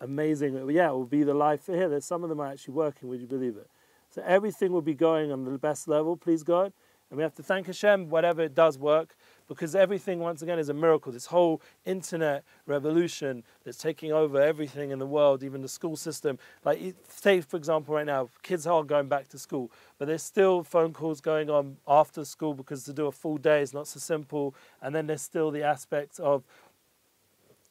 amazing. 0.00 0.54
Yeah, 0.70 0.88
it 0.88 0.92
will 0.92 1.04
be 1.04 1.22
the 1.22 1.34
life 1.34 1.66
here. 1.66 1.90
There's 1.90 2.06
some 2.06 2.22
of 2.22 2.30
them 2.30 2.40
are 2.40 2.46
actually 2.46 2.74
working. 2.74 3.10
Would 3.10 3.20
you 3.20 3.26
believe 3.26 3.56
it? 3.56 3.68
So 4.08 4.22
everything 4.24 4.72
will 4.72 4.82
be 4.82 4.94
going 4.94 5.30
on 5.30 5.44
the 5.44 5.58
best 5.58 5.88
level, 5.88 6.16
please 6.16 6.42
God. 6.42 6.72
And 7.10 7.18
we 7.18 7.22
have 7.22 7.34
to 7.34 7.42
thank 7.42 7.66
Hashem, 7.66 8.08
whatever 8.08 8.40
it 8.42 8.54
does 8.54 8.78
work, 8.78 9.14
because 9.48 9.74
everything, 9.74 10.20
once 10.20 10.42
again, 10.42 10.58
is 10.58 10.68
a 10.68 10.74
miracle. 10.74 11.12
This 11.12 11.26
whole 11.26 11.60
internet 11.84 12.44
revolution 12.66 13.44
that's 13.64 13.78
taking 13.78 14.12
over 14.12 14.40
everything 14.40 14.90
in 14.90 14.98
the 14.98 15.06
world, 15.06 15.42
even 15.42 15.62
the 15.62 15.68
school 15.68 15.96
system. 15.96 16.38
Like, 16.64 16.94
say, 17.08 17.40
for 17.40 17.56
example, 17.56 17.94
right 17.94 18.06
now, 18.06 18.28
kids 18.42 18.66
are 18.66 18.82
going 18.82 19.08
back 19.08 19.28
to 19.28 19.38
school, 19.38 19.70
but 19.98 20.06
there's 20.06 20.22
still 20.22 20.62
phone 20.62 20.92
calls 20.92 21.20
going 21.20 21.50
on 21.50 21.76
after 21.86 22.24
school 22.24 22.54
because 22.54 22.84
to 22.84 22.92
do 22.92 23.06
a 23.06 23.12
full 23.12 23.38
day 23.38 23.62
is 23.62 23.74
not 23.74 23.86
so 23.86 24.00
simple. 24.00 24.54
And 24.80 24.94
then 24.94 25.06
there's 25.06 25.22
still 25.22 25.50
the 25.50 25.62
aspect 25.62 26.18
of, 26.20 26.44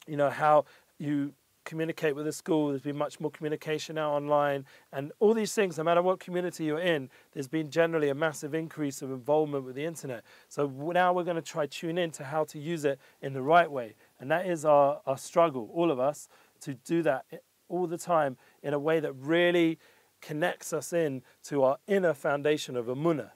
you 0.06 0.16
know, 0.16 0.30
how 0.30 0.64
you 0.98 1.32
communicate 1.64 2.14
with 2.14 2.26
the 2.26 2.32
school. 2.32 2.68
There's 2.68 2.82
been 2.82 2.96
much 2.96 3.20
more 3.20 3.30
communication 3.30 3.96
now 3.96 4.12
online. 4.12 4.64
And 4.92 5.12
all 5.20 5.34
these 5.34 5.54
things, 5.54 5.78
no 5.78 5.84
matter 5.84 6.02
what 6.02 6.20
community 6.20 6.64
you're 6.64 6.78
in, 6.78 7.10
there's 7.32 7.48
been 7.48 7.70
generally 7.70 8.08
a 8.08 8.14
massive 8.14 8.54
increase 8.54 9.02
of 9.02 9.10
involvement 9.10 9.64
with 9.64 9.74
the 9.74 9.84
internet. 9.84 10.24
So 10.48 10.66
now 10.66 11.12
we're 11.12 11.24
going 11.24 11.36
to 11.36 11.42
try 11.42 11.66
tune 11.66 11.98
in 11.98 12.10
to 12.12 12.24
how 12.24 12.44
to 12.44 12.58
use 12.58 12.84
it 12.84 12.98
in 13.20 13.32
the 13.32 13.42
right 13.42 13.70
way. 13.70 13.94
And 14.20 14.30
that 14.30 14.46
is 14.46 14.64
our, 14.64 15.00
our 15.06 15.18
struggle, 15.18 15.70
all 15.72 15.90
of 15.90 15.98
us, 15.98 16.28
to 16.60 16.74
do 16.74 17.02
that 17.02 17.24
eh, 17.32 17.38
all 17.68 17.86
the 17.86 17.98
time 17.98 18.36
in 18.62 18.74
a 18.74 18.78
way 18.78 19.00
that 19.00 19.12
really 19.12 19.78
connects 20.20 20.72
us 20.72 20.92
in 20.92 21.22
to 21.44 21.62
our 21.62 21.76
inner 21.86 22.14
foundation 22.14 22.76
of 22.76 22.86
Amunah. 22.86 23.30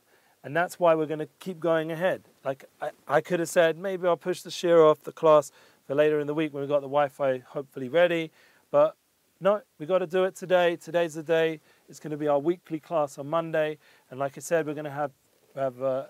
And 0.45 0.57
that's 0.57 0.79
why 0.79 0.95
we're 0.95 1.07
going 1.07 1.19
to 1.19 1.29
keep 1.41 1.61
going 1.61 1.91
ahead. 1.91 2.29
Like 2.45 2.65
I, 2.81 2.91
I 3.07 3.21
could 3.21 3.41
have 3.41 3.49
said, 3.49 3.77
maybe 3.77 4.07
I'll 4.07 4.17
push 4.17 4.43
the 4.43 4.51
shear 4.51 4.83
off 4.83 5.03
the 5.03 5.13
class 5.13 5.51
for 5.89 5.95
later 5.95 6.21
in 6.21 6.27
the 6.27 6.35
week 6.35 6.53
when 6.53 6.61
we've 6.61 6.69
got 6.69 6.83
the 6.83 6.87
Wi-Fi 6.87 7.43
hopefully 7.49 7.89
ready. 7.89 8.31
But 8.71 8.95
no, 9.41 9.63
we've 9.79 9.89
got 9.89 10.01
to 10.01 10.07
do 10.07 10.25
it 10.25 10.37
today. 10.37 10.77
Today's 10.77 11.15
the 11.15 11.23
day. 11.23 11.61
It's 11.89 11.99
going 11.99 12.11
to 12.11 12.19
be 12.19 12.29
our 12.29 12.39
weekly 12.39 12.79
class 12.79 13.17
on 13.17 13.29
Monday. 13.29 13.79
And 14.11 14.21
like 14.21 14.37
I 14.37 14.41
said, 14.41 14.67
we're 14.67 14.75
going 14.75 14.85
to 14.85 14.91
have, 14.91 15.13
have 15.57 15.83
uh, 15.83 16.05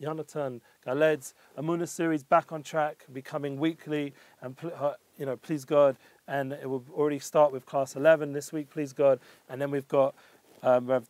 Jonathan 0.00 0.60
Galed's 0.84 1.34
Amuna 1.58 1.88
series 1.88 2.22
back 2.22 2.52
on 2.52 2.62
track, 2.62 3.04
becoming 3.12 3.58
weekly. 3.58 4.14
And, 4.42 4.56
uh, 4.78 4.92
you 5.18 5.26
know, 5.26 5.36
please 5.36 5.64
God. 5.64 5.96
And 6.28 6.52
it 6.52 6.70
will 6.70 6.84
already 6.92 7.18
start 7.18 7.50
with 7.50 7.66
class 7.66 7.96
11 7.96 8.32
this 8.32 8.52
week, 8.52 8.70
please 8.70 8.92
God. 8.92 9.18
And 9.48 9.60
then 9.60 9.72
we've 9.72 9.88
got 9.88 10.14
um, 10.62 10.86
Rev, 10.86 11.08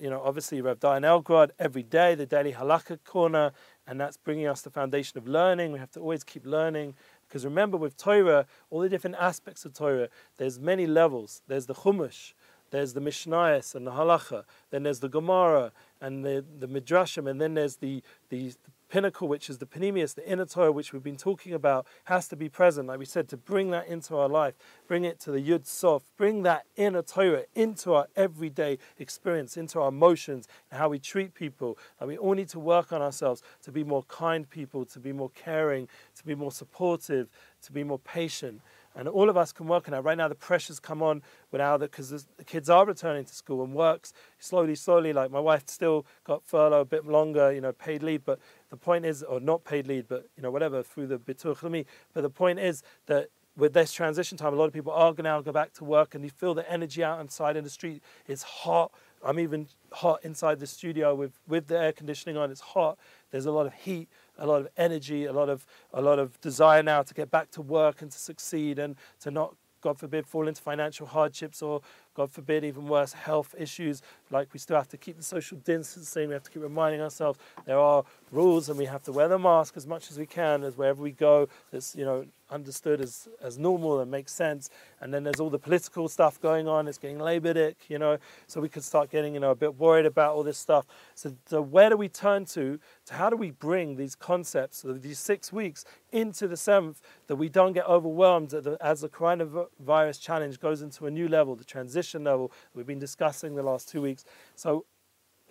you 0.00 0.10
know, 0.10 0.20
obviously 0.22 0.60
Rev 0.60 0.80
Diane 0.80 1.02
Elgrod 1.02 1.50
every 1.58 1.82
day, 1.82 2.14
the 2.14 2.26
daily 2.26 2.52
halakha 2.52 2.98
corner, 3.04 3.52
and 3.88 3.98
that's 3.98 4.18
bringing 4.18 4.46
us 4.46 4.60
the 4.60 4.70
foundation 4.70 5.16
of 5.16 5.26
learning. 5.26 5.72
We 5.72 5.78
have 5.78 5.90
to 5.92 6.00
always 6.00 6.22
keep 6.22 6.44
learning. 6.44 6.94
Because 7.26 7.44
remember, 7.44 7.76
with 7.78 7.96
Torah, 7.96 8.46
all 8.70 8.80
the 8.80 8.88
different 8.88 9.16
aspects 9.18 9.64
of 9.64 9.72
Torah, 9.72 10.08
there's 10.36 10.60
many 10.60 10.86
levels. 10.86 11.42
There's 11.48 11.66
the 11.66 11.74
Chumash, 11.74 12.34
there's 12.70 12.92
the 12.92 13.00
Mishnayos 13.00 13.74
and 13.74 13.86
the 13.86 13.92
Halacha, 13.92 14.44
then 14.70 14.82
there's 14.82 15.00
the 15.00 15.08
Gemara 15.08 15.72
and 16.00 16.24
the, 16.24 16.44
the 16.58 16.68
Midrashim, 16.68 17.28
and 17.30 17.40
then 17.40 17.54
there's 17.54 17.76
the, 17.76 18.02
the, 18.28 18.52
pinnacle, 18.88 19.28
which 19.28 19.50
is 19.50 19.58
the 19.58 19.66
Pnimiyus, 19.66 20.14
the 20.14 20.28
inner 20.28 20.46
Torah, 20.46 20.72
which 20.72 20.92
we've 20.92 21.02
been 21.02 21.16
talking 21.16 21.52
about, 21.52 21.86
has 22.04 22.28
to 22.28 22.36
be 22.36 22.48
present, 22.48 22.88
like 22.88 22.98
we 22.98 23.04
said, 23.04 23.28
to 23.28 23.36
bring 23.36 23.70
that 23.70 23.86
into 23.86 24.16
our 24.16 24.28
life, 24.28 24.54
bring 24.86 25.04
it 25.04 25.20
to 25.20 25.30
the 25.30 25.40
Yud 25.40 25.66
Sof, 25.66 26.02
bring 26.16 26.42
that 26.42 26.64
inner 26.76 27.02
Torah 27.02 27.44
into 27.54 27.94
our 27.94 28.08
everyday 28.16 28.78
experience, 28.98 29.56
into 29.56 29.80
our 29.80 29.88
emotions, 29.88 30.48
and 30.70 30.78
how 30.78 30.88
we 30.88 30.98
treat 30.98 31.34
people. 31.34 31.78
And 32.00 32.08
we 32.08 32.16
all 32.16 32.34
need 32.34 32.48
to 32.50 32.58
work 32.58 32.92
on 32.92 33.02
ourselves 33.02 33.42
to 33.62 33.72
be 33.72 33.84
more 33.84 34.04
kind 34.04 34.48
people, 34.48 34.84
to 34.86 34.98
be 34.98 35.12
more 35.12 35.30
caring, 35.30 35.88
to 36.16 36.24
be 36.24 36.34
more 36.34 36.52
supportive, 36.52 37.28
to 37.62 37.72
be 37.72 37.84
more 37.84 37.98
patient. 37.98 38.60
And 38.98 39.06
all 39.06 39.30
of 39.30 39.36
us 39.36 39.52
can 39.52 39.68
work 39.68 39.86
on 39.86 39.92
that. 39.92 40.02
Right 40.02 40.18
now, 40.18 40.26
the 40.26 40.34
pressures 40.34 40.80
come 40.80 41.04
on 41.04 41.22
without 41.52 41.82
it 41.82 41.92
because 41.92 42.10
the 42.10 42.44
kids 42.44 42.68
are 42.68 42.84
returning 42.84 43.24
to 43.24 43.32
school 43.32 43.62
and 43.62 43.72
works 43.72 44.12
slowly, 44.40 44.74
slowly. 44.74 45.12
Like 45.12 45.30
my 45.30 45.38
wife 45.38 45.62
still 45.68 46.04
got 46.24 46.44
furlough 46.44 46.80
a 46.80 46.84
bit 46.84 47.06
longer, 47.06 47.52
you 47.52 47.60
know, 47.60 47.70
paid 47.70 48.02
leave. 48.02 48.24
But 48.24 48.40
the 48.70 48.76
point 48.76 49.04
is, 49.04 49.22
or 49.22 49.38
not 49.38 49.64
paid 49.64 49.86
leave, 49.86 50.08
but 50.08 50.26
you 50.36 50.42
know, 50.42 50.50
whatever 50.50 50.82
through 50.82 51.06
the 51.06 51.18
bitur 51.18 51.86
But 52.12 52.22
the 52.22 52.30
point 52.30 52.58
is 52.58 52.82
that 53.06 53.28
with 53.56 53.72
this 53.72 53.92
transition 53.92 54.36
time, 54.36 54.52
a 54.52 54.56
lot 54.56 54.66
of 54.66 54.72
people 54.72 54.92
are 54.92 55.12
going 55.12 55.24
to 55.24 55.42
go 55.44 55.52
back 55.52 55.72
to 55.74 55.84
work 55.84 56.16
and 56.16 56.24
you 56.24 56.30
feel 56.30 56.54
the 56.54 56.68
energy 56.70 57.04
out 57.04 57.20
inside 57.20 57.56
in 57.56 57.62
the 57.62 57.70
street. 57.70 58.02
It's 58.26 58.42
hot. 58.42 58.92
I'm 59.24 59.38
even 59.38 59.68
hot 59.92 60.24
inside 60.24 60.58
the 60.58 60.66
studio 60.66 61.14
with, 61.14 61.32
with 61.46 61.68
the 61.68 61.78
air 61.78 61.92
conditioning 61.92 62.36
on. 62.36 62.50
It's 62.50 62.60
hot. 62.60 62.98
There's 63.30 63.46
a 63.46 63.52
lot 63.52 63.66
of 63.66 63.74
heat 63.74 64.08
a 64.38 64.46
lot 64.46 64.60
of 64.60 64.68
energy, 64.76 65.24
a 65.24 65.32
lot 65.32 65.48
of 65.48 65.66
a 65.92 66.00
lot 66.00 66.18
of 66.18 66.40
desire 66.40 66.82
now 66.82 67.02
to 67.02 67.14
get 67.14 67.30
back 67.30 67.50
to 67.52 67.62
work 67.62 68.02
and 68.02 68.10
to 68.10 68.18
succeed 68.18 68.78
and 68.78 68.96
to 69.20 69.30
not, 69.30 69.54
God 69.80 69.98
forbid, 69.98 70.26
fall 70.26 70.48
into 70.48 70.62
financial 70.62 71.06
hardships 71.06 71.62
or 71.62 71.80
God 72.14 72.30
forbid, 72.30 72.64
even 72.64 72.86
worse, 72.88 73.12
health 73.12 73.54
issues. 73.58 74.02
Like 74.30 74.48
we 74.52 74.58
still 74.58 74.76
have 74.76 74.88
to 74.88 74.96
keep 74.96 75.16
the 75.16 75.22
social 75.22 75.58
distancing. 75.58 76.28
We 76.28 76.34
have 76.34 76.42
to 76.44 76.50
keep 76.50 76.62
reminding 76.62 77.00
ourselves 77.00 77.38
there 77.64 77.78
are 77.78 78.04
rules, 78.30 78.68
and 78.68 78.78
we 78.78 78.84
have 78.86 79.02
to 79.04 79.12
wear 79.12 79.28
the 79.28 79.38
mask 79.38 79.76
as 79.76 79.86
much 79.86 80.10
as 80.10 80.18
we 80.18 80.26
can, 80.26 80.64
as 80.64 80.76
wherever 80.76 81.02
we 81.02 81.12
go. 81.12 81.48
That's 81.70 81.94
you 81.94 82.04
know 82.04 82.26
understood 82.50 83.00
as, 83.00 83.28
as 83.42 83.58
normal 83.58 84.00
and 84.00 84.10
makes 84.10 84.32
sense. 84.32 84.70
And 85.00 85.12
then 85.12 85.22
there's 85.22 85.40
all 85.40 85.50
the 85.50 85.58
political 85.58 86.08
stuff 86.08 86.40
going 86.40 86.66
on. 86.66 86.88
It's 86.88 86.98
getting 86.98 87.18
Labour 87.18 87.72
you 87.88 87.98
know. 87.98 88.18
So 88.46 88.60
we 88.60 88.68
could 88.68 88.84
start 88.84 89.10
getting 89.10 89.34
you 89.34 89.40
know 89.40 89.50
a 89.50 89.54
bit 89.54 89.76
worried 89.76 90.06
about 90.06 90.34
all 90.34 90.42
this 90.42 90.58
stuff. 90.58 90.86
So, 91.14 91.34
so 91.46 91.60
where 91.60 91.90
do 91.90 91.96
we 91.96 92.08
turn 92.08 92.44
to? 92.46 92.78
To 93.06 93.14
how 93.14 93.30
do 93.30 93.36
we 93.36 93.50
bring 93.50 93.96
these 93.96 94.14
concepts 94.14 94.84
of 94.84 95.02
these 95.02 95.18
six 95.18 95.52
weeks 95.52 95.84
into 96.12 96.48
the 96.48 96.56
seventh 96.56 97.00
that 97.26 97.36
we 97.36 97.48
don't 97.48 97.72
get 97.72 97.86
overwhelmed 97.86 98.54
as 98.80 99.00
the 99.00 99.08
coronavirus 99.08 100.20
challenge 100.20 100.58
goes 100.58 100.82
into 100.82 101.06
a 101.06 101.10
new 101.10 101.28
level, 101.28 101.54
the 101.54 101.64
transition 101.64 102.24
level 102.24 102.50
we've 102.74 102.86
been 102.86 102.98
discussing 102.98 103.54
the 103.54 103.62
last 103.62 103.88
two 103.88 104.00
weeks. 104.00 104.17
So 104.54 104.84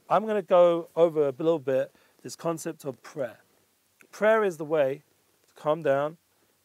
I'm 0.10 0.24
going 0.24 0.36
to 0.36 0.42
go 0.42 0.90
over 0.96 1.28
a 1.28 1.34
little 1.38 1.60
bit 1.60 1.92
this 2.24 2.36
concept 2.36 2.86
of 2.86 3.02
prayer. 3.04 3.38
Prayer 4.12 4.44
is 4.44 4.58
the 4.58 4.66
way 4.66 5.04
to 5.48 5.62
calm 5.62 5.84
down, 5.84 6.18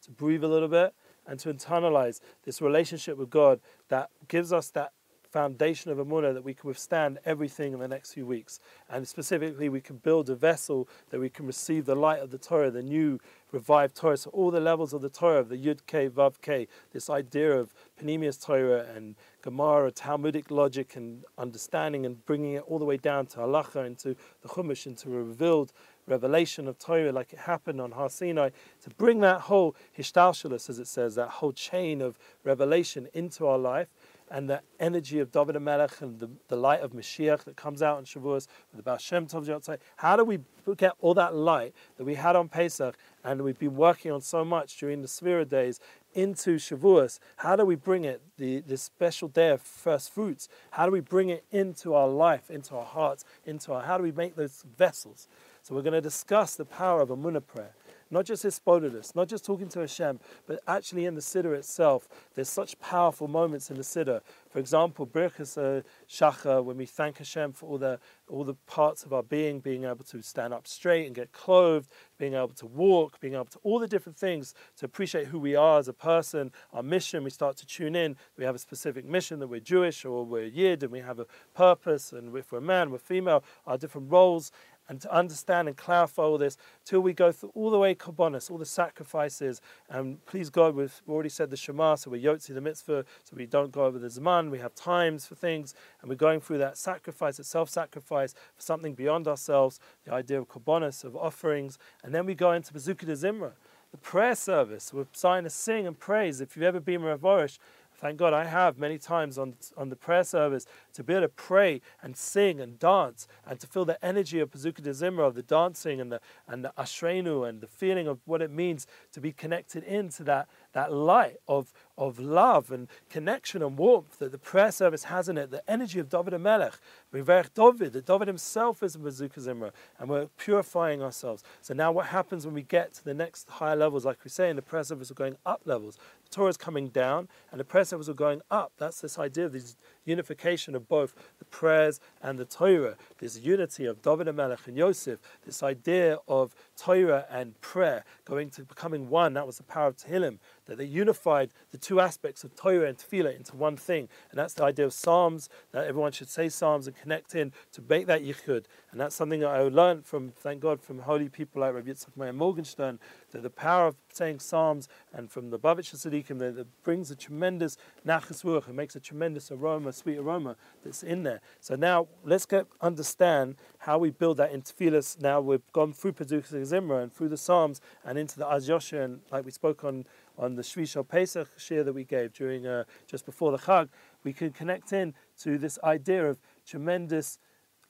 to 0.03 0.11
breathe 0.11 0.43
a 0.43 0.47
little 0.47 0.67
bit, 0.67 0.93
and 1.25 1.39
to 1.39 1.53
internalize 1.53 2.19
this 2.43 2.61
relationship 2.61 3.17
with 3.17 3.29
God 3.29 3.59
that 3.89 4.09
gives 4.27 4.51
us 4.51 4.69
that 4.71 4.91
foundation 5.33 5.91
of 5.91 5.97
Amunah 5.97 6.31
that 6.31 6.43
we 6.43 6.53
can 6.53 6.67
withstand 6.67 7.17
everything 7.25 7.73
in 7.73 7.79
the 7.79 7.87
next 7.87 8.13
few 8.13 8.23
weeks. 8.23 8.59
And 8.87 9.07
specifically, 9.07 9.67
we 9.67 9.81
can 9.81 9.97
build 9.97 10.29
a 10.29 10.35
vessel 10.35 10.87
that 11.09 11.19
we 11.19 11.27
can 11.27 11.47
receive 11.47 11.85
the 11.85 11.95
light 11.95 12.19
of 12.19 12.29
the 12.29 12.37
Torah, 12.37 12.69
the 12.69 12.83
new 12.83 13.19
revived 13.51 13.95
Torah. 13.95 14.15
So, 14.15 14.29
all 14.29 14.51
the 14.51 14.59
levels 14.59 14.93
of 14.93 15.01
the 15.01 15.09
Torah, 15.09 15.39
of 15.39 15.49
the 15.49 15.57
Yud 15.57 15.79
K, 15.87 16.07
Vav 16.07 16.35
K, 16.41 16.67
this 16.91 17.09
idea 17.09 17.51
of 17.51 17.73
Pnimiyus 17.99 18.45
Torah 18.45 18.85
and 18.95 19.15
Gemara, 19.41 19.91
Talmudic 19.91 20.51
logic 20.51 20.95
and 20.95 21.25
understanding, 21.39 22.05
and 22.05 22.23
bringing 22.27 22.53
it 22.53 22.63
all 22.67 22.77
the 22.77 22.85
way 22.85 22.97
down 22.97 23.25
to 23.27 23.37
halacha, 23.37 23.87
into 23.87 24.15
the 24.43 24.49
Chumash, 24.49 24.85
into 24.85 25.09
a 25.15 25.23
revealed 25.23 25.73
revelation 26.05 26.67
of 26.67 26.77
Torah, 26.77 27.11
like 27.11 27.33
it 27.33 27.39
happened 27.39 27.81
on 27.81 27.91
Har 27.91 28.09
Sinai, 28.09 28.51
to 28.83 28.89
bring 28.91 29.21
that 29.21 29.41
whole 29.41 29.75
hishtalshalis, 29.97 30.69
as 30.69 30.77
it 30.77 30.87
says, 30.87 31.15
that 31.15 31.29
whole 31.29 31.53
chain 31.53 32.01
of 32.01 32.19
revelation 32.43 33.07
into 33.13 33.47
our 33.47 33.57
life 33.57 33.87
and 34.33 34.49
the 34.49 34.61
energy 34.79 35.19
of 35.19 35.31
David 35.31 35.61
Melech 35.61 36.01
and 36.01 36.19
the, 36.19 36.27
the 36.47 36.55
light 36.55 36.81
of 36.81 36.91
Mashiach 36.91 37.43
that 37.43 37.55
comes 37.55 37.83
out 37.83 37.99
in 37.99 38.05
Shavuos 38.05 38.47
with 38.71 38.77
the 38.77 38.81
Baal 38.81 38.97
Shem 38.97 39.27
Tov 39.27 39.77
How 39.97 40.15
do 40.15 40.25
we 40.25 40.39
get 40.75 40.93
all 41.01 41.13
that 41.13 41.35
light 41.35 41.75
that 41.97 42.03
we 42.03 42.15
had 42.15 42.35
on 42.35 42.49
Pesach 42.49 42.97
and 43.23 43.43
we've 43.43 43.59
been 43.59 43.75
working 43.75 44.11
on 44.11 44.21
so 44.21 44.43
much 44.43 44.77
during 44.77 45.03
the 45.03 45.07
Sefirah 45.07 45.47
days 45.47 45.79
into 46.15 46.55
Shavuos? 46.55 47.19
How 47.37 47.55
do 47.55 47.63
we 47.63 47.75
bring 47.75 48.05
it, 48.05 48.23
the, 48.37 48.61
this 48.61 48.81
special 48.81 49.27
day 49.27 49.51
of 49.51 49.61
first 49.61 50.11
fruits, 50.11 50.49
how 50.71 50.87
do 50.87 50.91
we 50.91 50.99
bring 50.99 51.29
it 51.29 51.45
into 51.51 51.93
our 51.93 52.07
life, 52.07 52.49
into 52.49 52.75
our 52.75 52.85
hearts, 52.85 53.23
into 53.45 53.71
our, 53.71 53.83
how 53.83 53.99
do 53.99 54.03
we 54.03 54.11
make 54.11 54.35
those 54.35 54.65
vessels? 54.75 55.27
So 55.61 55.75
we're 55.75 55.83
going 55.83 55.93
to 55.93 56.01
discuss 56.01 56.55
the 56.55 56.65
power 56.65 57.01
of 57.01 57.11
a 57.11 57.41
prayer 57.41 57.75
not 58.13 58.25
just 58.25 58.43
Hisbodedus, 58.43 59.15
not 59.15 59.27
just 59.27 59.43
talking 59.43 59.67
to 59.69 59.79
Hashem, 59.79 60.19
but 60.45 60.61
actually 60.67 61.05
in 61.05 61.15
the 61.15 61.21
Siddur 61.21 61.55
itself. 61.55 62.07
There's 62.35 62.49
such 62.49 62.79
powerful 62.79 63.27
moments 63.27 63.69
in 63.69 63.77
the 63.77 63.83
Siddur. 63.83 64.21
For 64.49 64.59
example, 64.59 65.07
Birkas 65.07 65.57
uh, 65.57 65.81
Shacha, 66.07 66.63
when 66.63 66.77
we 66.77 66.85
thank 66.85 67.17
Hashem 67.17 67.53
for 67.53 67.65
all 67.65 67.77
the, 67.79 67.99
all 68.29 68.43
the 68.43 68.53
parts 68.67 69.03
of 69.03 69.11
our 69.11 69.23
being, 69.23 69.59
being 69.59 69.83
able 69.83 70.03
to 70.05 70.21
stand 70.21 70.53
up 70.53 70.67
straight 70.67 71.07
and 71.07 71.15
get 71.15 71.31
clothed, 71.31 71.89
being 72.19 72.35
able 72.35 72.49
to 72.49 72.67
walk, 72.67 73.19
being 73.19 73.33
able 73.33 73.45
to 73.45 73.59
all 73.63 73.79
the 73.79 73.87
different 73.87 74.17
things 74.17 74.53
to 74.77 74.85
appreciate 74.85 75.27
who 75.27 75.39
we 75.39 75.55
are 75.55 75.79
as 75.79 75.87
a 75.87 75.93
person, 75.93 76.51
our 76.71 76.83
mission. 76.83 77.23
We 77.23 77.31
start 77.31 77.57
to 77.57 77.65
tune 77.65 77.95
in. 77.95 78.15
We 78.37 78.45
have 78.45 78.53
a 78.53 78.59
specific 78.59 79.05
mission 79.05 79.39
that 79.39 79.47
we're 79.47 79.59
Jewish 79.59 80.05
or 80.05 80.23
we're 80.23 80.45
Yid 80.45 80.83
and 80.83 80.91
we 80.91 80.99
have 80.99 81.17
a 81.17 81.25
purpose. 81.55 82.13
And 82.13 82.35
if 82.37 82.51
we're 82.51 82.59
a 82.59 82.61
man, 82.61 82.91
we're 82.91 82.99
female, 82.99 83.43
our 83.65 83.77
different 83.77 84.11
roles 84.11 84.51
and 84.89 84.99
to 85.01 85.13
understand 85.13 85.67
and 85.67 85.77
clarify 85.77 86.23
all 86.23 86.37
this 86.37 86.57
till 86.85 86.99
we 86.99 87.13
go 87.13 87.31
through 87.31 87.51
all 87.55 87.71
the 87.71 87.79
way 87.79 87.95
Kabbonis, 87.95 88.51
all 88.51 88.57
the 88.57 88.65
sacrifices. 88.65 89.61
And 89.89 90.23
please 90.25 90.49
God, 90.49 90.75
we've 90.75 91.01
already 91.07 91.29
said 91.29 91.49
the 91.49 91.57
Shema, 91.57 91.95
so 91.95 92.11
we're 92.11 92.21
Yotzi 92.21 92.53
the 92.53 92.61
mitzvah, 92.61 93.05
so 93.23 93.35
we 93.35 93.45
don't 93.45 93.71
go 93.71 93.85
over 93.85 93.99
the 93.99 94.07
Zman, 94.07 94.51
we 94.51 94.59
have 94.59 94.75
times 94.75 95.25
for 95.25 95.35
things, 95.35 95.73
and 96.01 96.09
we're 96.09 96.15
going 96.15 96.41
through 96.41 96.57
that 96.59 96.77
sacrifice, 96.77 97.37
that 97.37 97.45
self 97.45 97.69
sacrifice 97.69 98.33
for 98.33 98.61
something 98.61 98.93
beyond 98.93 99.27
ourselves, 99.27 99.79
the 100.05 100.13
idea 100.13 100.39
of 100.39 100.47
Kabbonis, 100.47 101.03
of 101.03 101.15
offerings. 101.15 101.77
And 102.03 102.13
then 102.13 102.25
we 102.25 102.35
go 102.35 102.51
into 102.51 102.73
Bazooka 102.73 103.05
de 103.05 103.13
Zimra, 103.13 103.53
the 103.91 103.97
prayer 103.97 104.35
service. 104.35 104.91
We're 104.93 105.05
starting 105.13 105.43
to 105.43 105.49
sing 105.49 105.87
and 105.87 105.97
praise. 105.97 106.41
If 106.41 106.55
you've 106.55 106.63
ever 106.63 106.79
been 106.79 107.03
Rav 107.03 107.21
Arush, 107.21 107.59
thank 107.95 108.17
God 108.17 108.33
I 108.33 108.45
have 108.45 108.77
many 108.77 108.97
times 108.97 109.37
on, 109.37 109.55
on 109.77 109.89
the 109.89 109.95
prayer 109.95 110.23
service 110.23 110.65
to 110.93 111.03
be 111.03 111.13
able 111.13 111.23
to 111.23 111.29
pray 111.29 111.81
and 112.01 112.15
sing 112.15 112.59
and 112.59 112.79
dance 112.79 113.27
and 113.45 113.59
to 113.59 113.67
feel 113.67 113.85
the 113.85 114.03
energy 114.03 114.39
of 114.39 114.51
Pazuka 114.51 114.81
de 114.81 114.91
Zimra, 114.91 115.27
of 115.27 115.35
the 115.35 115.43
dancing 115.43 115.99
and 115.99 116.11
the, 116.11 116.21
and 116.47 116.63
the 116.63 116.73
Ashrenu 116.77 117.47
and 117.47 117.61
the 117.61 117.67
feeling 117.67 118.07
of 118.07 118.19
what 118.25 118.41
it 118.41 118.51
means 118.51 118.87
to 119.11 119.19
be 119.19 119.31
connected 119.31 119.83
into 119.83 120.23
that, 120.23 120.47
that 120.73 120.91
light 120.91 121.37
of, 121.47 121.73
of 121.97 122.19
love 122.19 122.71
and 122.71 122.87
connection 123.09 123.61
and 123.61 123.77
warmth 123.77 124.19
that 124.19 124.31
the 124.31 124.37
prayer 124.37 124.71
service 124.71 125.05
has 125.05 125.29
in 125.29 125.37
it, 125.37 125.51
the 125.51 125.69
energy 125.69 125.99
of 125.99 126.09
David 126.09 126.39
Melech, 126.39 126.73
David, 127.11 127.93
that 127.93 128.05
David 128.05 128.27
himself 128.27 128.81
is 128.83 128.95
a 128.95 128.99
Pazuka 128.99 129.39
Zimra, 129.39 129.71
and 129.99 130.09
we're 130.09 130.27
purifying 130.37 131.01
ourselves. 131.01 131.43
So 131.61 131.73
now 131.73 131.91
what 131.91 132.07
happens 132.07 132.45
when 132.45 132.55
we 132.55 132.63
get 132.63 132.93
to 132.93 133.03
the 133.03 133.13
next 133.13 133.49
higher 133.49 133.75
levels, 133.75 134.05
like 134.05 134.23
we 134.23 134.29
say 134.29 134.49
in 134.49 134.55
the 134.55 134.61
prayer 134.61 134.83
service, 134.83 135.09
we're 135.09 135.15
going 135.15 135.37
up 135.45 135.61
levels. 135.65 135.97
The 136.23 136.29
Torah 136.35 136.49
is 136.49 136.57
coming 136.57 136.89
down, 136.89 137.27
and 137.51 137.59
the 137.59 137.65
prayer 137.65 137.85
service 137.85 138.09
are 138.09 138.13
going 138.13 138.41
up. 138.49 138.71
That's 138.77 139.01
this 139.01 139.19
idea 139.19 139.45
of 139.45 139.53
this 139.53 139.75
unification 140.05 140.75
of 140.75 140.87
both 140.87 141.13
the 141.39 141.45
prayers 141.45 141.99
and 142.21 142.37
the 142.37 142.45
Torah, 142.45 142.95
this 143.19 143.39
unity 143.39 143.85
of 143.85 144.01
David 144.01 144.27
and 144.27 144.37
Melech 144.37 144.67
and 144.67 144.77
Yosef, 144.77 145.19
this 145.45 145.63
idea 145.63 146.17
of 146.27 146.55
Torah 146.77 147.25
and 147.29 147.59
prayer 147.61 148.03
going 148.25 148.49
to 148.51 148.63
becoming 148.63 149.09
one. 149.09 149.33
That 149.33 149.47
was 149.47 149.57
the 149.57 149.63
power 149.63 149.87
of 149.87 149.97
Tehillim, 149.97 150.39
that 150.65 150.77
they 150.77 150.85
unified 150.85 151.51
the 151.71 151.77
two 151.77 151.99
aspects 151.99 152.43
of 152.43 152.55
Torah 152.55 152.87
and 152.87 152.97
Tefillah 152.97 153.35
into 153.35 153.55
one 153.55 153.77
thing. 153.77 154.09
And 154.31 154.39
that's 154.39 154.53
the 154.53 154.63
idea 154.63 154.85
of 154.85 154.93
Psalms, 154.93 155.49
that 155.71 155.87
everyone 155.87 156.11
should 156.11 156.29
say 156.29 156.49
Psalms 156.49 156.87
and 156.87 156.95
connect 156.95 157.35
in 157.35 157.53
to 157.73 157.81
make 157.87 158.07
that 158.07 158.23
yichud. 158.23 158.65
And 158.91 158.99
that's 158.99 159.15
something 159.15 159.39
that 159.41 159.49
I 159.49 159.61
learned 159.63 160.05
from, 160.05 160.31
thank 160.31 160.61
God, 160.61 160.81
from 160.81 160.99
holy 160.99 161.29
people 161.29 161.61
like 161.61 161.73
Rabbi 161.73 161.89
Yitzchak 161.89 162.15
Meir 162.15 162.33
Morgenstern, 162.33 162.99
that 163.33 163.43
the 163.43 163.49
power 163.49 163.87
of 163.87 163.95
saying 164.11 164.39
Psalms 164.39 164.87
and 165.11 165.29
from 165.29 165.49
the 165.49 165.59
Babich 165.59 165.93
Tzaddikim 165.93 166.39
that, 166.39 166.55
that 166.55 166.83
brings 166.83 167.11
a 167.11 167.15
tremendous 167.15 167.77
nachas 168.05 168.43
ruach 168.43 168.67
and 168.67 168.75
makes 168.75 168.95
a 168.95 168.99
tremendous 168.99 169.51
aroma, 169.51 169.91
sweet 169.91 170.17
aroma 170.17 170.55
that's 170.83 171.03
in 171.03 171.23
there. 171.23 171.41
So 171.59 171.75
now 171.75 172.07
let's 172.23 172.45
get 172.45 172.67
understand 172.79 173.55
how 173.79 173.97
we 173.97 174.11
build 174.11 174.37
that 174.37 174.51
into 174.51 174.73
tefillas. 174.73 175.21
Now 175.21 175.41
we've 175.41 175.69
gone 175.73 175.91
through 175.93 176.13
Pazuka 176.13 176.47
Zimra 176.49 177.03
and 177.03 177.13
through 177.13 177.29
the 177.29 177.37
Psalms 177.37 177.81
and 178.05 178.17
into 178.17 178.39
the 178.39 178.47
Az 178.47 178.69
and 178.93 179.19
like 179.31 179.43
we 179.43 179.51
spoke 179.51 179.83
on 179.83 180.05
on 180.37 180.55
the 180.55 180.61
Shvi 180.61 181.07
Pesach 181.07 181.47
shir 181.57 181.83
that 181.83 181.93
we 181.93 182.03
gave 182.03 182.33
during 182.33 182.65
uh, 182.65 182.85
just 183.07 183.25
before 183.25 183.51
the 183.51 183.57
Chag, 183.57 183.89
we 184.23 184.33
can 184.33 184.51
connect 184.51 184.93
in 184.93 185.13
to 185.39 185.57
this 185.57 185.77
idea 185.83 186.27
of 186.27 186.39
tremendous 186.65 187.37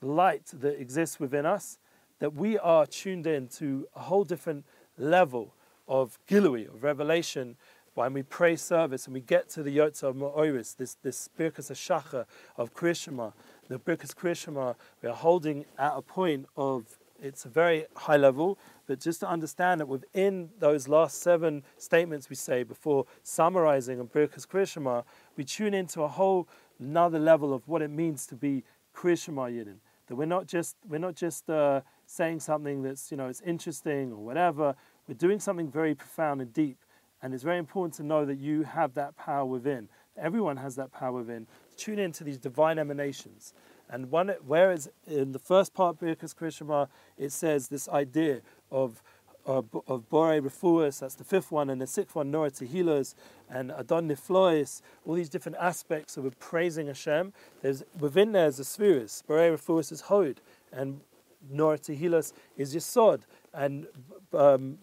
light 0.01 0.47
that 0.53 0.79
exists 0.79 1.19
within 1.19 1.45
us, 1.45 1.79
that 2.19 2.33
we 2.33 2.57
are 2.57 2.85
tuned 2.85 3.27
in 3.27 3.47
to 3.47 3.87
a 3.95 4.01
whole 4.01 4.23
different 4.23 4.65
level 4.97 5.53
of 5.87 6.17
gilui, 6.29 6.67
of 6.67 6.83
revelation, 6.83 7.55
when 7.95 8.13
we 8.13 8.23
pray 8.23 8.55
service 8.55 9.05
and 9.05 9.13
we 9.13 9.21
get 9.21 9.49
to 9.49 9.61
the 9.61 9.77
Yotza 9.77 10.03
of 10.03 10.15
Ma'oris, 10.15 10.75
this, 10.75 10.97
this 11.03 11.29
Birkas 11.37 11.71
Hashacha 11.71 12.25
of 12.57 12.73
Krishma, 12.73 13.33
the 13.67 13.79
Birkas 13.79 14.15
Krishma, 14.15 14.75
we 15.01 15.09
are 15.09 15.15
holding 15.15 15.65
at 15.77 15.93
a 15.95 16.01
point 16.01 16.47
of, 16.57 16.97
it's 17.21 17.45
a 17.45 17.49
very 17.49 17.85
high 17.95 18.17
level, 18.17 18.57
but 18.87 18.99
just 18.99 19.19
to 19.19 19.29
understand 19.29 19.79
that 19.79 19.87
within 19.87 20.49
those 20.59 20.87
last 20.87 21.21
seven 21.21 21.63
statements 21.77 22.29
we 22.29 22.35
say 22.35 22.63
before 22.63 23.05
summarizing 23.21 23.99
on 23.99 24.07
Birkas 24.07 24.47
Krishma, 24.47 25.03
we 25.37 25.43
tune 25.43 25.73
into 25.73 26.01
a 26.01 26.07
whole 26.07 26.47
another 26.79 27.19
level 27.19 27.53
of 27.53 27.67
what 27.67 27.81
it 27.81 27.89
means 27.89 28.25
to 28.27 28.35
be 28.35 28.63
Krishma 28.95 29.51
Yidin. 29.51 29.77
That 30.07 30.15
we're 30.15 30.25
not 30.25 30.47
just, 30.47 30.75
we're 30.87 30.97
not 30.99 31.15
just 31.15 31.49
uh, 31.49 31.81
saying 32.13 32.39
something 32.39 32.83
that's, 32.83 33.09
you 33.09 33.17
know, 33.17 33.27
it's 33.27 33.41
interesting 33.41 34.11
or 34.11 34.23
whatever, 34.23 34.75
we're 35.07 35.15
doing 35.15 35.39
something 35.39 35.69
very 35.69 35.95
profound 35.95 36.41
and 36.41 36.53
deep. 36.53 36.77
And 37.21 37.33
it's 37.33 37.43
very 37.43 37.57
important 37.57 37.95
to 37.95 38.03
know 38.03 38.23
that 38.25 38.37
you 38.37 38.63
have 38.63 38.93
that 38.93 39.15
power 39.17 39.45
within. 39.45 39.89
Everyone 40.15 40.57
has 40.57 40.75
that 40.75 40.91
power 40.91 41.13
within. 41.13 41.47
Tune 41.75 41.97
into 41.97 42.23
these 42.23 42.37
divine 42.37 42.77
emanations. 42.77 43.53
And 43.89 44.11
one, 44.11 44.31
whereas 44.45 44.89
in 45.07 45.31
the 45.31 45.39
first 45.39 45.73
part, 45.73 45.99
Birkas 45.99 46.35
Krishma, 46.35 46.87
it 47.17 47.31
says 47.31 47.67
this 47.67 47.89
idea 47.89 48.41
of 48.71 49.01
of, 49.45 49.65
of 49.87 50.09
Bore 50.09 50.39
Refuas, 50.39 50.99
that's 50.99 51.15
the 51.15 51.25
fifth 51.25 51.51
one, 51.51 51.69
and 51.69 51.81
the 51.81 51.85
sixth 51.85 52.15
one, 52.15 52.31
Nora 52.31 52.49
Tehilas, 52.49 53.13
and 53.49 53.73
Adon 53.73 54.07
Niflois, 54.07 54.81
all 55.05 55.15
these 55.15 55.27
different 55.27 55.57
aspects 55.59 56.15
of 56.15 56.39
praising 56.39 56.87
Hashem. 56.87 57.33
There's, 57.61 57.83
within 57.99 58.31
there 58.31 58.47
is 58.47 58.55
the 58.55 58.63
spheres. 58.63 59.21
Bore 59.27 59.39
Refuas 59.39 59.91
is 59.91 59.99
Hod, 59.99 60.39
and 60.71 61.01
Nora 61.49 61.77
Tehilas 61.77 62.33
is 62.57 62.75
Yisod, 62.75 63.21
and 63.53 63.87
um, 64.33 64.77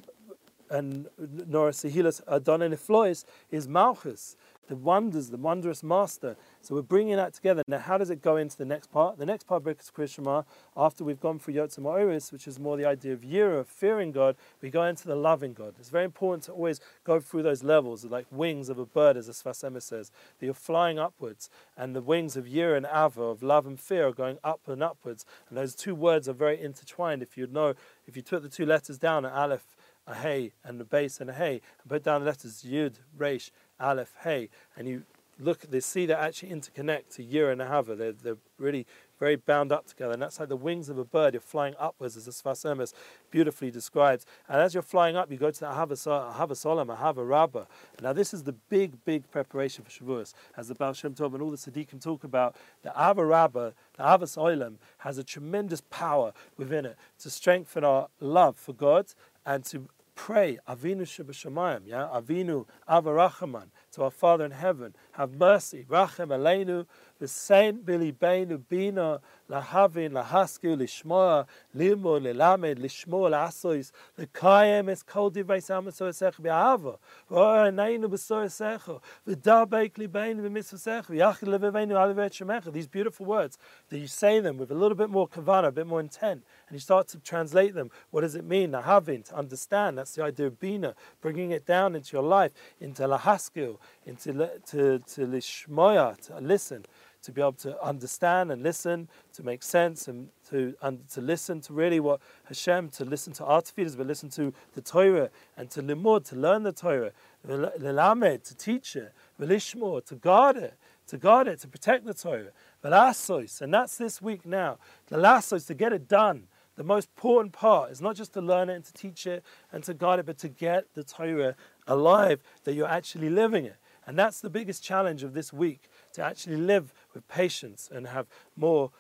and 0.70 1.08
Nora 1.18 1.72
Sehilas 1.72 2.22
Adon 2.28 2.60
Niflois 2.60 3.24
is 3.50 3.66
Malchus 3.66 4.36
the 4.70 4.76
wonders, 4.76 5.30
the 5.30 5.36
wondrous 5.36 5.82
master. 5.82 6.36
So 6.62 6.76
we're 6.76 6.82
bringing 6.82 7.16
that 7.16 7.34
together. 7.34 7.64
Now, 7.66 7.80
how 7.80 7.98
does 7.98 8.08
it 8.08 8.22
go 8.22 8.36
into 8.36 8.56
the 8.56 8.64
next 8.64 8.92
part? 8.92 9.18
The 9.18 9.26
next 9.26 9.48
part, 9.48 9.64
Birkas 9.64 9.92
Krishma, 9.92 10.44
after 10.76 11.02
we've 11.02 11.20
gone 11.20 11.40
through 11.40 11.54
Yotzim 11.54 11.84
Oris, 11.84 12.30
which 12.30 12.46
is 12.46 12.60
more 12.60 12.76
the 12.76 12.84
idea 12.84 13.12
of 13.12 13.22
Yira, 13.22 13.66
fearing 13.66 14.12
God, 14.12 14.36
we 14.62 14.70
go 14.70 14.84
into 14.84 15.08
the 15.08 15.16
loving 15.16 15.54
God. 15.54 15.74
It's 15.80 15.90
very 15.90 16.04
important 16.04 16.44
to 16.44 16.52
always 16.52 16.80
go 17.02 17.18
through 17.18 17.42
those 17.42 17.64
levels, 17.64 18.04
like 18.04 18.26
wings 18.30 18.68
of 18.68 18.78
a 18.78 18.86
bird, 18.86 19.16
as 19.16 19.26
the 19.26 19.32
Sfas 19.32 19.82
says, 19.82 20.12
that 20.38 20.46
you're 20.46 20.54
flying 20.54 21.00
upwards, 21.00 21.50
and 21.76 21.94
the 21.94 22.00
wings 22.00 22.36
of 22.36 22.44
Yira 22.44 22.76
and 22.76 22.86
Ava, 22.86 23.22
of 23.22 23.42
love 23.42 23.66
and 23.66 23.78
fear, 23.78 24.06
are 24.06 24.12
going 24.12 24.38
up 24.44 24.60
and 24.68 24.84
upwards. 24.84 25.26
And 25.48 25.58
those 25.58 25.74
two 25.74 25.96
words 25.96 26.28
are 26.28 26.32
very 26.32 26.62
intertwined. 26.62 27.22
If 27.22 27.36
you 27.36 27.48
know, 27.48 27.74
if 28.06 28.14
you 28.14 28.22
took 28.22 28.44
the 28.44 28.48
two 28.48 28.66
letters 28.66 28.98
down, 28.98 29.26
Aleph, 29.26 29.66
a 30.06 30.14
hey, 30.14 30.52
and 30.64 30.80
the 30.80 30.84
base 30.84 31.20
and 31.20 31.30
a 31.30 31.32
hey, 31.32 31.60
and 31.82 31.88
put 31.88 32.02
down 32.02 32.20
the 32.20 32.26
letters 32.26 32.64
Yud, 32.66 32.96
Resh, 33.16 33.50
Aleph, 33.80 34.14
Hey, 34.22 34.48
and 34.76 34.86
you 34.86 35.04
look, 35.40 35.64
at 35.64 35.70
they 35.70 35.80
see 35.80 36.06
that 36.06 36.18
actually 36.18 36.50
interconnect 36.50 37.14
to 37.16 37.24
Yira 37.24 37.52
and 37.52 37.60
Ahava. 37.60 37.96
They're, 37.96 38.12
they're 38.12 38.36
really 38.58 38.86
very 39.18 39.36
bound 39.36 39.72
up 39.72 39.86
together. 39.86 40.12
And 40.12 40.22
that's 40.22 40.38
like 40.40 40.48
the 40.48 40.56
wings 40.56 40.88
of 40.88 40.98
a 40.98 41.04
bird. 41.04 41.34
You're 41.34 41.40
flying 41.40 41.74
upwards, 41.78 42.16
as 42.16 42.26
the 42.26 42.30
Sfas 42.30 42.64
Emes 42.64 42.92
beautifully 43.30 43.70
describes. 43.70 44.26
And 44.48 44.60
as 44.60 44.74
you're 44.74 44.82
flying 44.82 45.16
up, 45.16 45.30
you 45.30 45.36
go 45.36 45.50
to 45.50 45.60
the 45.60 45.66
Ahava, 45.66 45.92
Ahava 45.92 46.52
Solam, 46.52 46.96
Ahava 46.96 47.26
Rabbah. 47.28 47.64
Now, 48.02 48.12
this 48.12 48.32
is 48.32 48.44
the 48.44 48.52
big, 48.52 49.04
big 49.04 49.30
preparation 49.30 49.84
for 49.84 49.90
Shavuos. 49.90 50.34
As 50.56 50.68
the 50.68 50.74
Baal 50.74 50.92
Shem 50.92 51.14
Tov 51.14 51.34
and 51.34 51.42
all 51.42 51.50
the 51.50 51.56
Tzaddikim 51.56 52.02
talk 52.02 52.24
about, 52.24 52.56
the 52.82 52.90
Ahava 52.90 53.28
Rabbah, 53.28 53.70
the 53.96 54.02
Ahava 54.02 54.22
Solam, 54.22 54.76
has 54.98 55.18
a 55.18 55.24
tremendous 55.24 55.82
power 55.90 56.32
within 56.56 56.84
it 56.86 56.96
to 57.20 57.30
strengthen 57.30 57.84
our 57.84 58.08
love 58.20 58.56
for 58.56 58.72
God 58.72 59.06
and 59.46 59.64
to 59.66 59.88
pray, 60.20 60.58
Avinu 60.68 61.02
Shebashamayim, 61.02 61.80
yeah, 61.86 62.06
Avinu 62.14 62.66
Avarachaman, 62.86 63.68
to 63.92 64.02
our 64.02 64.10
Father 64.10 64.44
in 64.44 64.50
heaven, 64.50 64.94
have 65.20 65.34
mercy, 65.34 65.84
Rachem 65.88 66.28
Aleinu, 66.28 66.86
the 67.18 67.28
Saint 67.28 67.84
Billy 67.84 68.10
Beinu 68.10 68.62
Bina, 68.68 69.20
Lahavin, 69.50 70.12
Lahaskil, 70.12 70.78
Lishmoa, 70.78 71.46
Limo, 71.74 72.18
Lilamed, 72.18 72.78
Lishmo, 72.78 73.28
Lasois, 73.28 73.92
the 74.16 74.26
Kayem 74.26 74.88
is 74.88 75.02
Kol 75.02 75.30
Divrei 75.30 75.58
Samaso 75.58 76.08
Esech 76.08 76.40
Bi'ava, 76.40 76.96
Roa 77.28 77.70
Neinu 77.70 78.06
Beso 78.06 78.42
Esecho, 78.44 79.02
V'da 79.28 79.68
Beikli 79.68 80.08
Beinu 80.08 80.40
B'mitzvah 80.40 81.04
Secho, 81.04 81.10
Yachid 81.10 81.48
Leveveinu 81.58 81.92
Alivet 81.92 82.30
Shemecha, 82.30 82.72
these 82.72 82.88
beautiful 82.88 83.26
words, 83.26 83.58
that 83.90 83.98
you 83.98 84.06
say 84.06 84.40
them 84.40 84.56
with 84.56 84.70
a 84.70 84.74
little 84.74 84.96
bit 84.96 85.10
more 85.10 85.28
kavana, 85.28 85.66
a 85.66 85.72
bit 85.72 85.86
more 85.86 86.00
intent, 86.00 86.42
and 86.68 86.74
you 86.74 86.80
start 86.80 87.08
to 87.08 87.18
translate 87.18 87.74
them. 87.74 87.90
What 88.10 88.22
does 88.22 88.34
it 88.34 88.44
mean? 88.44 88.70
Lahavin, 88.70 89.26
to 89.28 89.36
understand. 89.36 89.98
That's 89.98 90.14
the 90.14 90.24
idea 90.24 90.46
of 90.46 90.58
bina, 90.58 90.94
bringing 91.20 91.50
it 91.50 91.66
down 91.66 91.94
into 91.94 92.16
your 92.16 92.22
life, 92.22 92.52
into 92.80 93.02
lahaskil, 93.02 93.76
into 94.06 94.50
to, 94.70 95.00
to 95.14 95.26
lishmoya, 95.26 96.16
to 96.26 96.40
listen, 96.40 96.84
to 97.22 97.32
be 97.32 97.40
able 97.40 97.52
to 97.52 97.82
understand 97.82 98.50
and 98.50 98.62
listen, 98.62 99.08
to 99.34 99.42
make 99.42 99.62
sense, 99.62 100.08
and 100.08 100.28
to 100.48 100.74
and 100.82 101.08
to 101.10 101.20
listen 101.20 101.60
to 101.62 101.72
really 101.72 102.00
what 102.00 102.20
Hashem, 102.44 102.88
to 102.90 103.04
listen 103.04 103.32
to 103.34 103.44
our 103.44 103.60
tefillahs, 103.62 103.96
but 103.96 104.06
listen 104.06 104.30
to 104.30 104.52
the 104.74 104.80
Torah, 104.80 105.30
and 105.56 105.70
to 105.70 105.82
limud, 105.82 106.24
to 106.30 106.36
learn 106.36 106.62
the 106.62 106.72
Torah, 106.72 107.12
lelamed, 107.46 108.44
to 108.44 108.56
teach 108.56 108.96
it, 108.96 109.12
to 109.38 110.14
guard 110.20 110.56
it, 110.56 110.74
to 111.06 111.18
guard 111.18 111.48
it, 111.48 111.60
to 111.60 111.68
protect 111.68 112.06
the 112.06 112.14
Torah. 112.14 112.52
Velasos, 112.82 113.60
and 113.60 113.74
that's 113.74 113.98
this 113.98 114.22
week 114.22 114.46
now. 114.46 114.78
The 115.08 115.16
lasos 115.16 115.66
to 115.66 115.74
get 115.74 115.92
it 115.92 116.08
done 116.08 116.46
the 116.80 116.84
most 116.84 117.10
important 117.14 117.52
part 117.52 117.90
is 117.90 118.00
not 118.00 118.16
just 118.16 118.32
to 118.32 118.40
learn 118.40 118.70
it 118.70 118.74
and 118.76 118.84
to 118.86 118.92
teach 118.94 119.26
it 119.26 119.44
and 119.70 119.84
to 119.84 119.92
guard 119.92 120.18
it, 120.18 120.24
but 120.24 120.38
to 120.38 120.48
get 120.48 120.86
the 120.94 121.04
Torah 121.04 121.54
alive, 121.86 122.40
that 122.64 122.72
you're 122.72 122.88
actually 122.88 123.28
living 123.28 123.66
it. 123.66 123.76
And 124.10 124.18
that's 124.18 124.40
the 124.40 124.50
biggest 124.50 124.82
challenge 124.82 125.22
of 125.22 125.34
this 125.34 125.52
week 125.52 125.88
to 126.14 126.20
actually 126.20 126.56
live 126.56 126.92
with 127.14 127.28
patience 127.28 127.88
and 127.94 128.08
have 128.08 128.26
more 128.56 128.90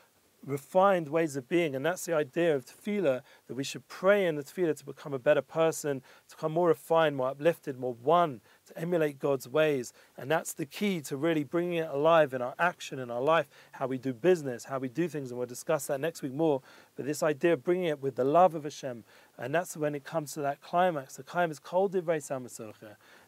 refined 0.46 1.08
ways 1.08 1.34
of 1.34 1.48
being. 1.48 1.74
And 1.74 1.84
that's 1.84 2.06
the 2.06 2.14
idea 2.14 2.54
of 2.54 2.64
tefillah, 2.64 3.22
that 3.48 3.54
we 3.56 3.64
should 3.64 3.88
pray 3.88 4.24
in 4.24 4.36
the 4.36 4.44
tefillah 4.44 4.78
to 4.78 4.84
become 4.84 5.12
a 5.12 5.18
better 5.18 5.42
person, 5.42 6.02
to 6.28 6.36
become 6.36 6.52
more 6.52 6.68
refined, 6.68 7.16
more 7.16 7.30
uplifted, 7.30 7.76
more 7.76 7.94
one, 7.94 8.40
to 8.68 8.78
emulate 8.78 9.18
God's 9.18 9.48
ways. 9.48 9.92
And 10.16 10.30
that's 10.30 10.52
the 10.52 10.64
key 10.64 11.00
to 11.00 11.16
really 11.16 11.42
bringing 11.42 11.78
it 11.78 11.88
alive 11.90 12.32
in 12.32 12.40
our 12.40 12.54
action, 12.60 13.00
in 13.00 13.10
our 13.10 13.20
life, 13.20 13.48
how 13.72 13.88
we 13.88 13.98
do 13.98 14.12
business, 14.12 14.66
how 14.66 14.78
we 14.78 14.88
do 14.88 15.08
things. 15.08 15.32
And 15.32 15.38
we'll 15.38 15.48
discuss 15.48 15.88
that 15.88 15.98
next 15.98 16.22
week 16.22 16.34
more. 16.34 16.62
But 16.94 17.04
this 17.04 17.20
idea 17.20 17.54
of 17.54 17.64
bringing 17.64 17.86
it 17.86 18.00
with 18.00 18.14
the 18.14 18.22
love 18.22 18.54
of 18.54 18.62
Hashem, 18.62 19.02
and 19.36 19.52
that's 19.52 19.76
when 19.76 19.96
it 19.96 20.04
comes 20.04 20.34
to 20.34 20.40
that 20.42 20.60
climax. 20.60 21.16
The 21.16 21.24
climax, 21.24 21.58
called 21.58 21.94
divrei 21.94 22.24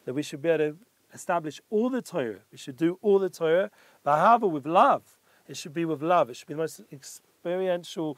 that 0.05 0.15
we 0.15 0.23
should 0.23 0.43
be 0.43 0.49
able 0.49 0.59
to 0.59 0.77
establish 1.13 1.61
all 1.71 1.91
the 1.91 2.03
Torah. 2.03 2.41
We 2.51 2.59
should 2.59 2.77
do 2.77 2.99
all 3.03 3.19
the 3.19 3.31
Torah, 3.31 3.71
but 4.03 4.19
however, 4.19 4.47
with 4.47 4.67
love. 4.67 5.03
It 5.49 5.57
should 5.57 5.75
be 5.75 5.85
with 5.85 6.03
love. 6.03 6.31
It 6.31 6.37
should 6.37 6.49
be 6.49 6.55
the 6.55 6.59
most 6.59 6.81
experiential, 6.93 8.17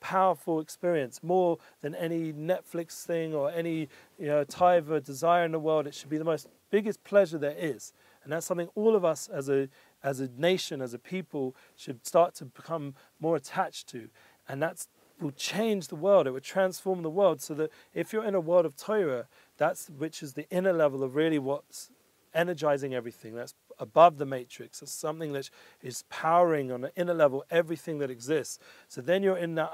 powerful 0.00 0.60
experience, 0.60 1.22
more 1.22 1.58
than 1.80 1.94
any 1.94 2.32
Netflix 2.32 3.04
thing 3.04 3.34
or 3.34 3.50
any 3.50 3.88
you 4.18 4.26
know, 4.26 4.44
type 4.44 4.90
of 4.90 5.04
desire 5.04 5.44
in 5.44 5.52
the 5.52 5.58
world. 5.58 5.86
It 5.86 5.94
should 5.94 6.10
be 6.10 6.18
the 6.18 6.24
most 6.24 6.48
biggest 6.70 7.02
pleasure 7.04 7.38
there 7.38 7.56
is. 7.56 7.92
And 8.22 8.32
that's 8.32 8.46
something 8.46 8.68
all 8.74 8.96
of 8.96 9.04
us 9.04 9.28
as 9.28 9.48
a, 9.48 9.68
as 10.02 10.20
a 10.20 10.28
nation, 10.36 10.80
as 10.80 10.94
a 10.94 10.98
people, 10.98 11.54
should 11.76 12.04
start 12.06 12.34
to 12.36 12.46
become 12.46 12.94
more 13.20 13.36
attached 13.36 13.86
to. 13.88 14.08
And 14.48 14.62
that 14.62 14.86
will 15.20 15.30
change 15.30 15.88
the 15.88 15.96
world. 15.96 16.26
It 16.26 16.32
will 16.32 16.40
transform 16.40 17.02
the 17.02 17.10
world 17.10 17.40
so 17.40 17.54
that 17.54 17.70
if 17.92 18.12
you're 18.12 18.24
in 18.24 18.34
a 18.34 18.40
world 18.40 18.66
of 18.66 18.76
Torah, 18.76 19.26
that's 19.56 19.88
which 19.88 20.22
is 20.22 20.34
the 20.34 20.48
inner 20.50 20.72
level 20.72 21.02
of 21.02 21.14
really 21.14 21.38
what's 21.38 21.90
energizing 22.34 22.94
everything. 22.94 23.34
That's 23.34 23.54
above 23.78 24.18
the 24.18 24.26
matrix. 24.26 24.82
It's 24.82 24.92
something 24.92 25.32
that 25.32 25.50
is 25.82 26.04
powering 26.10 26.72
on 26.72 26.84
an 26.84 26.90
inner 26.96 27.14
level 27.14 27.44
everything 27.50 27.98
that 27.98 28.10
exists. 28.10 28.58
So 28.88 29.00
then 29.00 29.22
you're 29.22 29.36
in 29.36 29.54
the, 29.54 29.68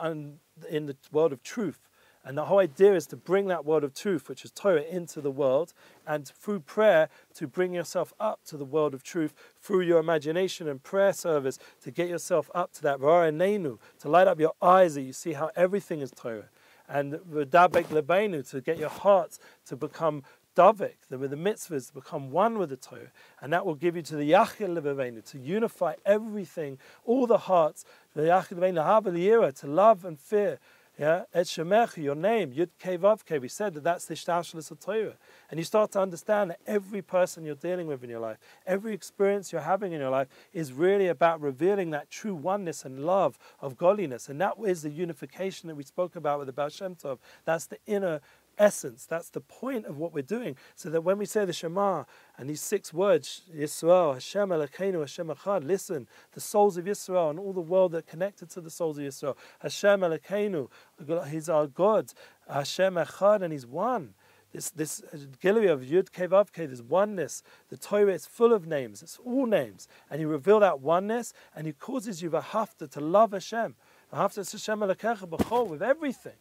in 0.68 0.86
the 0.86 0.96
world 1.12 1.32
of 1.32 1.42
truth. 1.42 1.88
And 2.22 2.36
the 2.36 2.44
whole 2.44 2.58
idea 2.58 2.94
is 2.94 3.06
to 3.08 3.16
bring 3.16 3.46
that 3.46 3.64
world 3.64 3.82
of 3.82 3.94
truth, 3.94 4.28
which 4.28 4.44
is 4.44 4.50
Torah, 4.50 4.82
into 4.82 5.22
the 5.22 5.30
world, 5.30 5.72
and 6.06 6.28
through 6.28 6.60
prayer 6.60 7.08
to 7.34 7.46
bring 7.46 7.72
yourself 7.72 8.12
up 8.20 8.40
to 8.46 8.58
the 8.58 8.64
world 8.64 8.92
of 8.92 9.02
truth 9.02 9.32
through 9.58 9.80
your 9.82 9.98
imagination 9.98 10.68
and 10.68 10.82
prayer 10.82 11.14
service 11.14 11.58
to 11.82 11.90
get 11.90 12.08
yourself 12.08 12.50
up 12.54 12.72
to 12.74 12.82
that 12.82 13.00
Nenu, 13.00 13.78
to 14.00 14.08
light 14.08 14.28
up 14.28 14.38
your 14.38 14.52
eyes 14.60 14.96
that 14.96 15.02
you 15.02 15.14
see 15.14 15.32
how 15.32 15.50
everything 15.56 16.00
is 16.00 16.10
Torah. 16.10 16.50
And 16.86 17.14
V'dabek 17.14 17.84
Lebeinu, 17.84 18.48
to 18.50 18.60
get 18.60 18.76
your 18.76 18.90
hearts 18.90 19.38
to 19.66 19.76
become 19.76 20.22
davik, 20.56 20.96
the, 21.08 21.16
the 21.16 21.36
mitzvahs, 21.36 21.92
become 21.92 22.30
one 22.30 22.58
with 22.58 22.70
the 22.70 22.76
Torah. 22.76 23.12
And 23.40 23.52
that 23.52 23.64
will 23.64 23.74
give 23.74 23.96
you 23.96 24.02
to 24.02 24.16
the 24.16 24.30
Yachil 24.30 24.78
Lebeinu, 24.78 25.24
to 25.30 25.38
unify 25.38 25.94
everything, 26.04 26.78
all 27.04 27.26
the 27.26 27.38
hearts, 27.38 27.84
the 28.14 28.22
Yachil 28.22 28.58
Lebeinu, 28.58 29.54
to 29.60 29.66
love 29.66 30.04
and 30.04 30.18
fear 30.18 30.58
yeah, 31.00 31.22
Et 31.32 31.46
Shemech, 31.46 31.96
your 31.96 32.14
name, 32.14 32.52
Yud 32.52 32.68
Kei 32.78 33.38
We 33.38 33.48
said 33.48 33.72
that 33.72 33.82
that's 33.82 34.04
the 34.04 34.12
Shtashlis 34.12 34.70
of 34.70 34.80
Torah. 34.80 35.14
And 35.50 35.58
you 35.58 35.64
start 35.64 35.92
to 35.92 36.00
understand 36.00 36.50
that 36.50 36.60
every 36.66 37.00
person 37.00 37.42
you're 37.42 37.54
dealing 37.54 37.86
with 37.86 38.04
in 38.04 38.10
your 38.10 38.20
life, 38.20 38.36
every 38.66 38.92
experience 38.92 39.50
you're 39.50 39.62
having 39.62 39.92
in 39.92 40.00
your 40.00 40.10
life 40.10 40.28
is 40.52 40.74
really 40.74 41.06
about 41.06 41.40
revealing 41.40 41.88
that 41.92 42.10
true 42.10 42.34
oneness 42.34 42.84
and 42.84 43.06
love 43.06 43.38
of 43.60 43.78
godliness. 43.78 44.28
And 44.28 44.38
that 44.42 44.56
is 44.62 44.82
the 44.82 44.90
unification 44.90 45.68
that 45.68 45.74
we 45.74 45.84
spoke 45.84 46.16
about 46.16 46.38
with 46.38 46.48
the 46.48 46.52
Baal 46.52 46.68
Shem 46.68 46.96
Tov. 46.96 47.16
That's 47.46 47.64
the 47.64 47.78
inner 47.86 48.20
essence. 48.60 49.06
That's 49.06 49.30
the 49.30 49.40
point 49.40 49.86
of 49.86 49.98
what 49.98 50.12
we're 50.12 50.22
doing. 50.22 50.56
So 50.76 50.90
that 50.90 51.00
when 51.00 51.18
we 51.18 51.24
say 51.24 51.44
the 51.44 51.52
Shema 51.52 52.04
and 52.38 52.48
these 52.48 52.60
six 52.60 52.92
words, 52.94 53.42
Yisrael, 53.52 54.14
Hashem 54.14 54.50
Elokeinu, 54.50 55.00
Hashem 55.00 55.28
Echad, 55.28 55.66
listen, 55.66 56.06
the 56.32 56.40
souls 56.40 56.76
of 56.76 56.84
Yisrael 56.84 57.30
and 57.30 57.38
all 57.38 57.52
the 57.52 57.60
world 57.60 57.92
that 57.92 57.98
are 57.98 58.02
connected 58.02 58.50
to 58.50 58.60
the 58.60 58.70
souls 58.70 58.98
of 58.98 59.04
Yisrael. 59.04 59.36
Hashem 59.60 60.00
Elokeinu, 60.00 60.68
He's 61.28 61.48
our 61.48 61.66
God. 61.66 62.12
Hashem 62.48 62.94
Echad, 62.94 63.42
and 63.42 63.52
He's 63.52 63.66
one. 63.66 64.14
This 64.52 64.70
this 64.70 65.00
uh, 65.14 65.18
gallery 65.40 65.68
of 65.68 65.82
Yud 65.82 66.10
Kevav 66.10 66.48
Ke, 66.48 66.68
this 66.68 66.82
oneness. 66.82 67.44
The 67.68 67.76
Torah 67.76 68.12
is 68.12 68.26
full 68.26 68.52
of 68.52 68.66
names. 68.66 69.00
It's 69.00 69.16
all 69.24 69.46
names, 69.46 69.86
and 70.10 70.18
He 70.18 70.26
reveal 70.26 70.58
that 70.60 70.80
oneness, 70.80 71.32
and 71.54 71.68
He 71.68 71.72
causes 71.72 72.20
you 72.20 72.30
to 72.30 73.00
love 73.00 73.32
Hashem. 73.32 73.76
V'hafta 74.12 74.50
Hashem 74.50 75.68
with 75.70 75.82
everything 75.82 76.34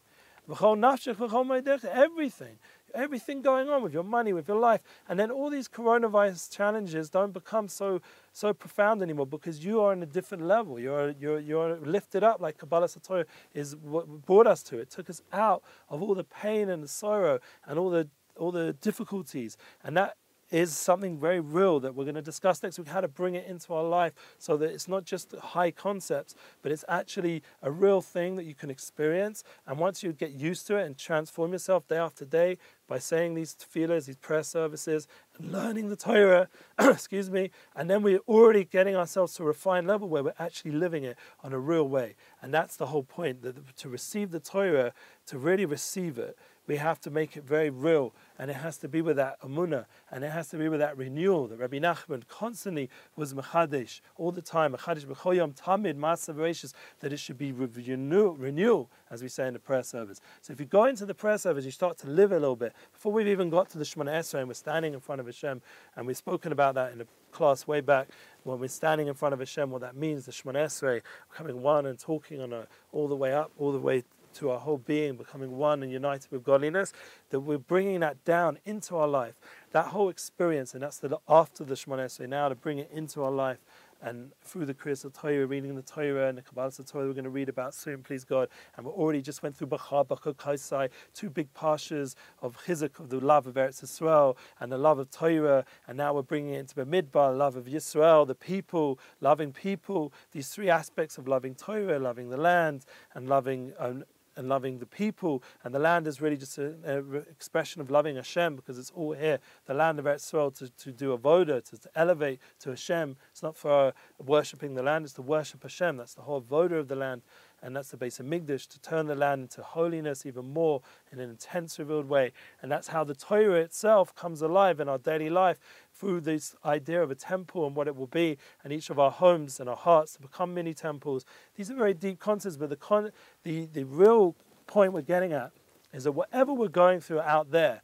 everything, 1.86 2.58
everything 2.96 3.42
going 3.42 3.70
on 3.70 3.84
with 3.84 3.94
your 3.94 4.04
money, 4.04 4.34
with 4.34 4.48
your 4.48 4.60
life. 4.60 4.82
And 5.08 5.20
then 5.20 5.32
all 5.32 5.50
these 5.50 5.68
coronavirus 5.68 6.52
challenges 6.52 7.10
don't 7.10 7.34
become 7.34 7.68
so 7.68 8.02
so 8.34 8.54
profound 8.54 9.02
anymore 9.02 9.28
because 9.28 9.64
you 9.64 9.82
are 9.82 9.94
in 9.94 10.02
a 10.02 10.06
different 10.06 10.44
level. 10.44 10.80
You're, 10.80 11.12
you're, 11.20 11.40
you're 11.40 11.78
lifted 11.78 12.24
up 12.24 12.40
like 12.40 12.58
Kabbalah 12.58 12.88
Satorah 12.88 13.26
is 13.54 13.76
what 13.76 14.08
brought 14.26 14.48
us 14.48 14.64
to. 14.64 14.78
It 14.78 14.90
took 14.90 15.10
us 15.10 15.22
out 15.34 15.62
of 15.90 16.02
all 16.02 16.16
the 16.16 16.24
pain 16.24 16.70
and 16.70 16.82
the 16.82 16.88
sorrow 16.88 17.40
and 17.68 17.78
all 17.78 17.90
the 17.90 18.08
all 18.38 18.52
the 18.52 18.74
difficulties. 18.74 19.58
And 19.84 19.98
that 19.98 20.16
is 20.52 20.76
something 20.76 21.18
very 21.18 21.40
real 21.40 21.80
that 21.80 21.94
we're 21.94 22.06
going 22.06 22.16
to 22.16 22.22
discuss 22.22 22.64
next 22.64 22.78
week 22.80 22.88
how 22.88 23.02
to 23.02 23.08
bring 23.08 23.36
it 23.36 23.46
into 23.48 23.74
our 23.74 23.84
life 23.84 24.14
so 24.38 24.58
that 24.58 24.72
it's 24.72 24.88
not 24.88 25.06
just 25.06 25.34
high 25.36 25.72
concepts, 25.72 26.36
but 26.62 26.72
it's 26.72 26.86
actually 26.88 27.44
a 27.62 27.72
real 27.72 28.02
thing 28.02 28.36
that 28.36 28.46
you 28.46 28.56
can 28.56 28.70
experience. 28.70 29.44
And 29.68 29.78
once 29.78 30.02
you 30.04 30.12
get 30.12 30.32
used 30.32 30.66
to 30.68 30.78
it 30.78 30.86
and 30.86 30.98
transform 30.98 31.52
yourself 31.52 31.88
day 31.88 31.98
after 31.98 32.26
day 32.26 32.58
by 32.88 32.98
saying 32.98 33.36
these 33.36 33.54
feelers, 33.54 34.08
these 34.08 34.16
prayer 34.16 34.44
services, 34.44 35.08
and 35.38 35.52
learning 35.52 35.90
the 35.90 35.96
Torah, 35.96 36.50
excuse 36.80 37.30
me, 37.30 37.52
and 37.76 37.90
then 37.90 38.02
we're 38.02 38.20
already 38.28 38.66
getting 38.66 38.96
ourselves 38.96 39.36
to 39.36 39.44
a 39.44 39.46
refined 39.46 39.86
level 39.88 40.10
where 40.10 40.24
we're 40.24 40.34
actually 40.40 40.72
living 40.72 41.04
it 41.04 41.16
on 41.44 41.54
a 41.54 41.60
real 41.60 41.88
way. 41.88 42.16
And 42.42 42.52
that's 42.52 42.76
the 42.76 42.88
whole 42.88 43.04
point 43.04 43.44
that 43.44 43.78
to 43.78 43.90
receive 43.90 44.32
the 44.32 44.40
Torah, 44.40 44.94
to 45.28 45.38
really 45.38 45.66
receive 45.66 46.18
it, 46.18 46.36
we 46.70 46.78
have 46.78 47.02
to 47.02 47.10
make 47.10 47.36
it 47.36 47.44
very 47.44 47.72
real, 47.72 48.14
and 48.38 48.52
it 48.52 48.54
has 48.58 48.78
to 48.78 48.88
be 48.88 49.02
with 49.02 49.16
that 49.16 49.42
amuna, 49.42 49.88
and 50.12 50.24
it 50.24 50.30
has 50.30 50.50
to 50.50 50.58
be 50.58 50.70
with 50.70 50.80
that 50.80 50.96
renewal 50.96 51.48
that 51.48 51.58
Rabbi 51.58 51.80
Nachman 51.80 52.28
constantly 52.28 52.92
was 53.16 53.34
mechadish 53.34 54.02
all 54.18 54.32
the 54.32 54.44
time, 54.44 54.74
mechadish 54.74 55.08
b'choyam 55.08 55.60
tamid 55.60 55.98
masav 55.98 56.74
that 57.00 57.12
it 57.12 57.18
should 57.18 57.40
be 57.40 57.52
renewal, 57.52 58.36
renewal, 58.36 58.88
as 59.10 59.24
we 59.24 59.30
say 59.30 59.48
in 59.48 59.54
the 59.54 59.60
prayer 59.60 59.82
service. 59.82 60.22
So 60.42 60.54
if 60.54 60.60
you 60.60 60.68
go 60.68 60.86
into 60.86 61.08
the 61.08 61.16
prayer 61.16 61.40
service, 61.40 61.66
you 61.66 61.72
start 61.72 61.98
to 62.00 62.08
live 62.08 62.32
a 62.32 62.40
little 62.40 62.56
bit. 62.56 62.74
Before 62.94 63.12
we've 63.12 63.28
even 63.28 63.50
got 63.50 63.72
to 63.72 63.80
the 63.80 63.84
Shemona 63.84 64.20
Esrei, 64.20 64.42
and 64.42 64.48
we're 64.48 64.54
standing 64.54 64.94
in 64.94 65.00
front 65.00 65.22
of 65.22 65.26
Hashem, 65.26 65.64
and 65.96 66.06
we've 66.06 66.18
spoken 66.18 66.52
about 66.52 66.76
that 66.76 66.94
in 66.94 67.02
a 67.02 67.06
class 67.32 67.66
way 67.66 67.82
back 67.82 68.10
when 68.44 68.60
we're 68.60 68.68
standing 68.68 69.08
in 69.08 69.16
front 69.16 69.34
of 69.34 69.40
Hashem, 69.40 69.72
what 69.72 69.82
that 69.82 69.96
means, 69.96 70.28
the 70.28 70.32
Shemona 70.32 70.66
Esrei, 70.66 71.02
coming 71.34 71.64
one 71.64 71.88
and 71.88 71.98
talking 71.98 72.40
on 72.40 72.54
a, 72.54 72.68
all 72.92 73.08
the 73.08 73.16
way 73.16 73.34
up, 73.34 73.52
all 73.58 73.72
the 73.72 73.80
way 73.80 74.04
to 74.36 74.52
our 74.52 74.60
whole 74.60 74.78
being, 74.78 75.16
becoming 75.16 75.58
one 75.58 75.84
and 75.84 75.92
united 75.92 76.32
with 76.32 76.44
godliness, 76.44 76.94
that 77.30 77.40
we're 77.40 77.58
bringing 77.58 78.00
that 78.02 78.24
down 78.26 78.60
into 78.66 78.96
our 78.96 79.08
life. 79.08 79.36
That 79.72 79.88
whole 79.88 80.10
experience, 80.10 80.74
and 80.74 80.84
that's 80.84 80.98
the 80.98 81.18
after 81.28 81.64
the 81.64 81.76
Shemona 81.76 82.06
Esrei, 82.06 82.28
now 82.28 82.50
to 82.50 82.56
bring 82.56 82.80
it 82.80 82.90
into 82.92 83.24
our 83.24 83.32
life. 83.32 83.60
And 84.02 84.32
through 84.42 84.66
the 84.66 84.74
Kriyas 84.74 85.12
Torah, 85.14 85.46
reading 85.46 85.76
the 85.76 85.82
Torah 85.82 86.30
and 86.30 86.38
the 86.38 86.42
Kabbalah 86.42 86.72
Torah, 86.72 87.08
we're 87.08 87.14
going 87.14 87.26
to 87.26 87.30
read 87.30 87.50
about 87.50 87.74
soon, 87.74 88.02
please 88.02 88.24
God. 88.24 88.48
And 88.78 88.86
we 88.86 88.92
already 88.94 89.22
just 89.22 89.44
went 89.44 89.58
through 89.58 89.68
Bachar, 89.68 90.08
Bachar, 90.08 90.36
Kaisai, 90.36 90.90
two 91.14 91.30
big 91.30 91.54
pashas 91.54 92.16
of 92.42 92.58
Chizuk, 92.64 92.98
of 93.00 93.10
the 93.10 93.20
love 93.20 93.46
of 93.46 93.56
Eretz 93.56 93.84
Yisrael 93.84 94.38
and 94.62 94.72
the 94.72 94.78
love 94.78 95.00
of 95.00 95.12
Torah. 95.12 95.66
And 95.86 95.98
now 95.98 96.14
we're 96.14 96.22
bringing 96.22 96.54
it 96.54 96.60
into 96.60 96.76
the 96.76 96.86
Midbar, 96.86 97.38
love 97.38 97.58
of 97.58 97.66
Yisrael, 97.66 98.26
the 98.26 98.36
people, 98.36 99.00
loving 99.20 99.52
people. 99.52 100.14
These 100.32 100.48
three 100.48 100.70
aspects 100.70 101.18
of 101.18 101.28
loving 101.28 101.54
Torah, 101.54 102.00
loving 102.00 102.30
the 102.30 102.38
land, 102.38 102.86
and 103.14 103.28
loving 103.28 103.74
um, 103.80 104.06
and 104.40 104.48
loving 104.48 104.80
the 104.80 104.86
people. 104.86 105.44
And 105.64 105.76
the 105.76 105.80
land 105.80 106.08
is 106.08 106.22
really 106.22 106.38
just 106.38 106.58
an 106.58 107.24
expression 107.30 107.82
of 107.82 107.92
loving 107.92 108.16
Hashem 108.16 108.56
because 108.56 108.80
it's 108.80 108.92
all 108.96 109.12
here. 109.12 109.40
The 109.66 109.74
land 109.74 110.00
of 110.00 110.08
Israel 110.08 110.50
to, 110.52 110.70
to 110.70 110.92
do 110.92 111.16
avoda, 111.16 111.64
to, 111.70 111.78
to 111.78 111.90
elevate 111.96 112.40
to 112.62 112.70
Hashem. 112.70 113.18
It's 113.32 113.44
not 113.44 113.58
for 113.58 113.90
uh, 113.90 113.92
worshipping 114.18 114.74
the 114.76 114.82
land, 114.82 115.06
it's 115.06 115.14
to 115.16 115.22
worship 115.22 115.64
Hashem. 115.64 115.98
That's 115.98 116.14
the 116.14 116.22
whole 116.22 116.42
avoda 116.42 116.80
of 116.80 116.88
the 116.88 116.96
land 116.96 117.22
and 117.62 117.76
that's 117.76 117.92
the 117.92 117.98
base 117.98 118.20
of 118.20 118.26
Mikdash, 118.26 118.68
to 118.68 118.80
turn 118.80 119.08
the 119.08 119.16
land 119.16 119.42
into 119.42 119.62
holiness 119.62 120.26
even 120.26 120.54
more 120.54 120.82
in 121.12 121.20
an 121.20 121.30
intense, 121.30 121.80
revealed 121.80 122.08
way. 122.08 122.32
And 122.62 122.72
that's 122.72 122.88
how 122.90 123.04
the 123.04 123.16
Torah 123.16 123.62
itself 123.62 124.16
comes 124.16 124.42
alive 124.42 124.80
in 124.80 124.88
our 124.88 124.98
daily 124.98 125.30
life 125.30 125.60
through 125.94 126.22
this 126.22 126.56
idea 126.64 127.04
of 127.04 127.12
a 127.12 127.16
temple 127.16 127.68
and 127.68 127.76
what 127.76 127.88
it 127.88 127.96
will 127.96 128.08
be, 128.08 128.38
and 128.64 128.72
each 128.72 128.90
of 128.90 129.00
our 129.00 129.12
homes 129.12 129.60
and 129.60 129.70
our 129.70 129.76
hearts 129.76 130.14
to 130.14 130.22
become 130.22 130.54
mini 130.54 130.74
temples. 130.74 131.26
These 131.56 131.70
are 131.70 131.76
very 131.76 131.94
deep 131.94 132.20
concepts, 132.20 132.58
but 132.58 132.70
the, 132.70 132.76
con- 132.76 133.12
the, 133.44 133.66
the 133.66 133.84
real 133.84 134.36
point 134.68 134.94
we're 134.94 135.02
getting 135.02 135.34
at 135.34 135.52
is 135.94 136.04
that 136.04 136.12
whatever 136.14 136.54
we're 136.54 136.68
going 136.68 137.02
through 137.02 137.22
out 137.22 137.52
there, 137.52 137.82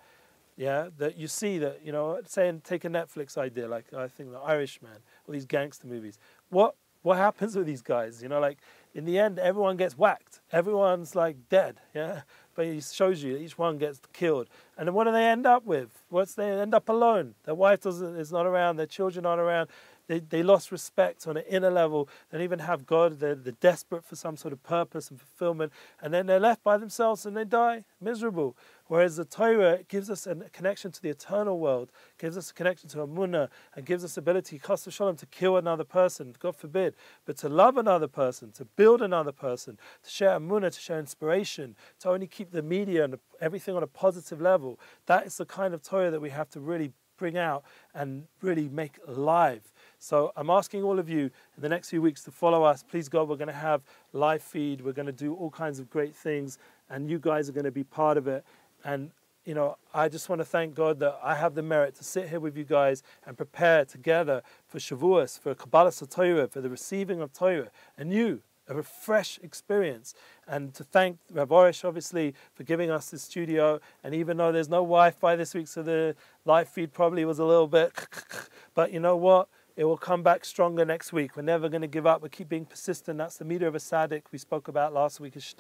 yeah, 0.57 0.87
that 0.97 1.17
you 1.17 1.27
see 1.27 1.57
that, 1.57 1.81
you 1.83 1.91
know, 1.91 2.21
say, 2.25 2.47
and 2.47 2.63
take 2.63 2.85
a 2.85 2.89
Netflix 2.89 3.37
idea, 3.37 3.67
like 3.67 3.93
I 3.93 4.07
think 4.07 4.31
The 4.31 4.39
Irishman, 4.39 4.99
all 5.27 5.33
these 5.33 5.45
gangster 5.45 5.87
movies. 5.87 6.17
What, 6.49 6.75
what 7.01 7.17
happens 7.17 7.57
with 7.57 7.65
these 7.65 7.81
guys? 7.81 8.23
You 8.23 8.29
know, 8.29 8.39
like 8.39 8.59
in 8.95 9.03
the 9.03 9.19
end, 9.19 9.37
everyone 9.37 9.75
gets 9.75 9.97
whacked. 9.97 10.39
Everyone's 10.53 11.15
like 11.15 11.35
dead, 11.49 11.81
yeah? 11.93 12.21
But 12.55 12.67
he 12.67 12.79
shows 12.79 13.21
you 13.21 13.35
each 13.35 13.57
one 13.57 13.77
gets 13.77 13.99
killed. 14.13 14.47
And 14.77 14.87
then 14.87 14.95
what 14.95 15.03
do 15.03 15.11
they 15.11 15.25
end 15.25 15.45
up 15.45 15.65
with? 15.65 15.89
What's 16.07 16.33
they 16.33 16.49
end 16.49 16.73
up 16.73 16.87
alone? 16.87 17.35
Their 17.43 17.55
wife 17.55 17.81
doesn't, 17.81 18.15
is 18.15 18.31
not 18.31 18.45
around, 18.45 18.77
their 18.77 18.85
children 18.85 19.25
aren't 19.25 19.41
around. 19.41 19.69
They, 20.07 20.19
they 20.19 20.43
lost 20.43 20.71
respect 20.71 21.27
on 21.27 21.37
an 21.37 21.43
inner 21.49 21.71
level. 21.71 22.07
They 22.29 22.37
don't 22.37 22.43
even 22.45 22.59
have 22.59 22.85
God. 22.85 23.19
They're, 23.19 23.35
they're 23.35 23.53
desperate 23.53 24.03
for 24.05 24.15
some 24.15 24.37
sort 24.37 24.53
of 24.53 24.61
purpose 24.63 25.09
and 25.09 25.19
fulfillment. 25.19 25.71
And 26.01 26.13
then 26.13 26.27
they're 26.27 26.39
left 26.39 26.63
by 26.63 26.77
themselves 26.77 27.25
and 27.25 27.35
they 27.35 27.45
die 27.45 27.85
miserable. 27.99 28.55
Whereas 28.87 29.15
the 29.15 29.25
Torah 29.25 29.79
gives 29.87 30.11
us 30.11 30.27
a 30.27 30.35
connection 30.51 30.91
to 30.91 31.01
the 31.01 31.09
eternal 31.09 31.57
world, 31.59 31.91
gives 32.19 32.37
us 32.37 32.51
a 32.51 32.53
connection 32.53 32.87
to 32.89 32.97
Amunah, 32.99 33.49
and 33.75 33.83
gives 33.83 34.03
us 34.03 34.15
ability, 34.15 34.61
Chas 34.65 34.87
Shalom, 34.91 35.15
to 35.15 35.25
kill 35.25 35.57
another 35.57 35.83
person, 35.83 36.35
God 36.39 36.55
forbid, 36.55 36.93
but 37.25 37.35
to 37.37 37.49
love 37.49 37.77
another 37.77 38.07
person, 38.07 38.51
to 38.51 38.65
build 38.65 39.01
another 39.01 39.31
person, 39.31 39.79
to 40.03 40.09
share 40.09 40.39
Amunah, 40.39 40.71
to 40.71 40.79
share 40.79 40.99
inspiration, 40.99 41.75
to 41.99 42.09
only 42.09 42.27
keep 42.27 42.51
the 42.51 42.61
media 42.61 43.05
and 43.05 43.17
everything 43.41 43.75
on 43.75 43.81
a 43.81 43.87
positive 43.87 44.39
level. 44.39 44.79
That 45.07 45.25
is 45.25 45.37
the 45.37 45.45
kind 45.45 45.73
of 45.73 45.81
Torah 45.81 46.11
that 46.11 46.21
we 46.21 46.29
have 46.29 46.49
to 46.51 46.59
really 46.59 46.91
bring 47.17 47.37
out 47.37 47.63
and 47.93 48.25
really 48.41 48.69
make 48.69 48.99
alive. 49.07 49.71
So 49.99 50.31
I'm 50.35 50.49
asking 50.49 50.83
all 50.83 50.99
of 50.99 51.09
you 51.09 51.23
in 51.55 51.61
the 51.61 51.69
next 51.69 51.89
few 51.89 52.01
weeks 52.01 52.23
to 52.23 52.31
follow 52.31 52.63
us. 52.63 52.83
Please 52.83 53.09
God, 53.09 53.27
we're 53.27 53.35
going 53.35 53.47
to 53.47 53.53
have 53.53 53.81
live 54.13 54.41
feed. 54.41 54.81
We're 54.81 54.93
going 54.93 55.05
to 55.07 55.11
do 55.11 55.33
all 55.33 55.49
kinds 55.49 55.79
of 55.79 55.89
great 55.89 56.15
things, 56.15 56.57
and 56.89 57.09
you 57.09 57.19
guys 57.19 57.49
are 57.49 57.53
going 57.53 57.65
to 57.65 57.71
be 57.71 57.83
part 57.83 58.17
of 58.17 58.27
it. 58.27 58.43
And 58.83 59.11
you 59.45 59.53
know, 59.53 59.77
I 59.93 60.09
just 60.09 60.27
want 60.27 60.39
to 60.39 60.45
thank 60.45 60.73
God 60.73 60.99
that 60.99 61.19
I 61.23 61.35
have 61.35 61.53
the 61.53 61.61
merit 61.61 61.93
to 61.95 62.03
sit 62.03 62.29
here 62.29 62.39
with 62.39 62.57
you 62.57 62.63
guys 62.63 63.03
and 63.27 63.37
prepare 63.37 63.85
together 63.85 64.41
for 64.67 64.79
Shavuos, 64.79 65.39
for 65.39 65.53
Kabbalah 65.53 65.91
Torah, 65.91 66.47
for 66.47 66.61
the 66.61 66.69
receiving 66.69 67.21
of 67.21 67.31
Torah, 67.31 67.69
and 67.95 68.11
you 68.11 68.41
a 68.67 68.83
fresh 68.83 69.39
experience. 69.43 70.13
And 70.47 70.73
to 70.75 70.83
thank 70.83 71.19
Rav 71.31 71.49
Arush, 71.49 71.85
obviously, 71.85 72.33
for 72.53 72.63
giving 72.63 72.89
us 72.89 73.09
the 73.09 73.19
studio. 73.19 73.79
And 74.03 74.13
even 74.13 74.37
though 74.37 74.51
there's 74.51 74.69
no 74.69 74.77
Wi 74.77 75.11
Fi 75.11 75.35
this 75.35 75.53
week, 75.53 75.67
so 75.67 75.83
the 75.83 76.15
live 76.45 76.67
feed 76.67 76.93
probably 76.93 77.25
was 77.25 77.39
a 77.39 77.45
little 77.45 77.67
bit, 77.67 77.93
but 78.73 78.91
you 78.91 78.99
know 78.99 79.15
what? 79.15 79.47
It 79.75 79.83
will 79.83 79.97
come 79.97 80.23
back 80.23 80.45
stronger 80.45 80.85
next 80.85 81.11
week. 81.11 81.35
We're 81.35 81.43
never 81.43 81.67
going 81.67 81.81
to 81.81 81.87
give 81.87 82.07
up. 82.07 82.21
We 82.21 82.29
keep 82.29 82.47
being 82.47 82.65
persistent. 82.65 83.17
That's 83.17 83.37
the 83.37 83.43
meter 83.43 83.67
of 83.67 83.75
a 83.75 83.79
tzaddik 83.79 84.23
we 84.31 84.37
spoke 84.37 84.69
about 84.69 84.93
last 84.93 85.19
week, 85.19 85.35
is 85.35 85.53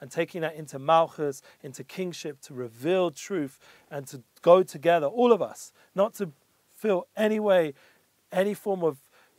and 0.00 0.10
taking 0.10 0.40
that 0.40 0.54
into 0.54 0.78
malchus, 0.78 1.42
into 1.62 1.84
kingship, 1.84 2.40
to 2.42 2.54
reveal 2.54 3.10
truth, 3.10 3.58
and 3.90 4.06
to 4.06 4.22
go 4.40 4.62
together, 4.62 5.06
all 5.06 5.32
of 5.32 5.42
us, 5.42 5.72
not 5.94 6.14
to 6.14 6.30
feel 6.74 7.06
any 7.14 7.38
way, 7.38 7.74
any 8.32 8.54
form 8.54 8.82
of 8.82 8.96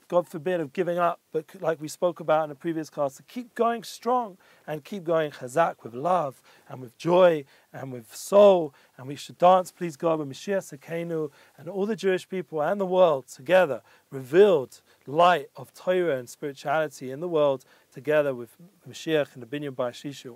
God 0.08 0.28
forbid, 0.28 0.62
of 0.62 0.72
giving 0.72 0.98
up, 0.98 1.20
but 1.32 1.46
like 1.62 1.82
we 1.82 1.88
spoke 1.88 2.20
about 2.20 2.46
in 2.46 2.52
a 2.52 2.56
previous 2.56 2.90
class, 2.90 3.18
to 3.18 3.24
keep 3.24 3.54
going 3.56 3.84
strong 3.84 4.38
and 4.66 4.84
keep 4.84 5.04
going 5.04 5.32
chazak 5.32 5.84
with 5.84 5.94
love 5.94 6.42
and 6.70 6.82
with 6.82 6.98
joy 6.98 7.44
and 7.74 7.92
with 7.92 8.16
soul. 8.16 8.74
And 8.98 9.08
we 9.08 9.16
should 9.16 9.38
dance, 9.38 9.72
please 9.72 9.98
God, 9.98 10.20
with 10.20 10.30
Mashiach 10.30 10.78
Sekenu 10.78 11.32
and 11.58 11.68
all 11.68 11.86
the 11.86 11.96
Jewish 11.96 12.28
people 12.28 12.62
and 12.62 12.80
the 12.80 12.86
world 12.86 13.28
together, 13.28 13.82
revealed 14.10 14.82
light 15.06 15.50
of 15.56 15.74
Torah 15.74 16.18
and 16.18 16.30
spirituality 16.30 17.12
in 17.12 17.20
the 17.20 17.30
world 17.30 17.66
together 17.94 18.34
with 18.34 18.56
Mashiach 18.88 19.34
and 19.34 19.44
the 19.44 19.48
Binyan 19.48 19.76
Bar. 19.76 19.94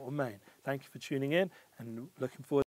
Amen. 0.08 0.36
Thank 0.66 0.84
you 0.84 0.90
for 0.92 1.00
tuning 1.00 1.32
in 1.32 1.50
and 1.80 2.10
looking 2.20 2.44
forward. 2.44 2.71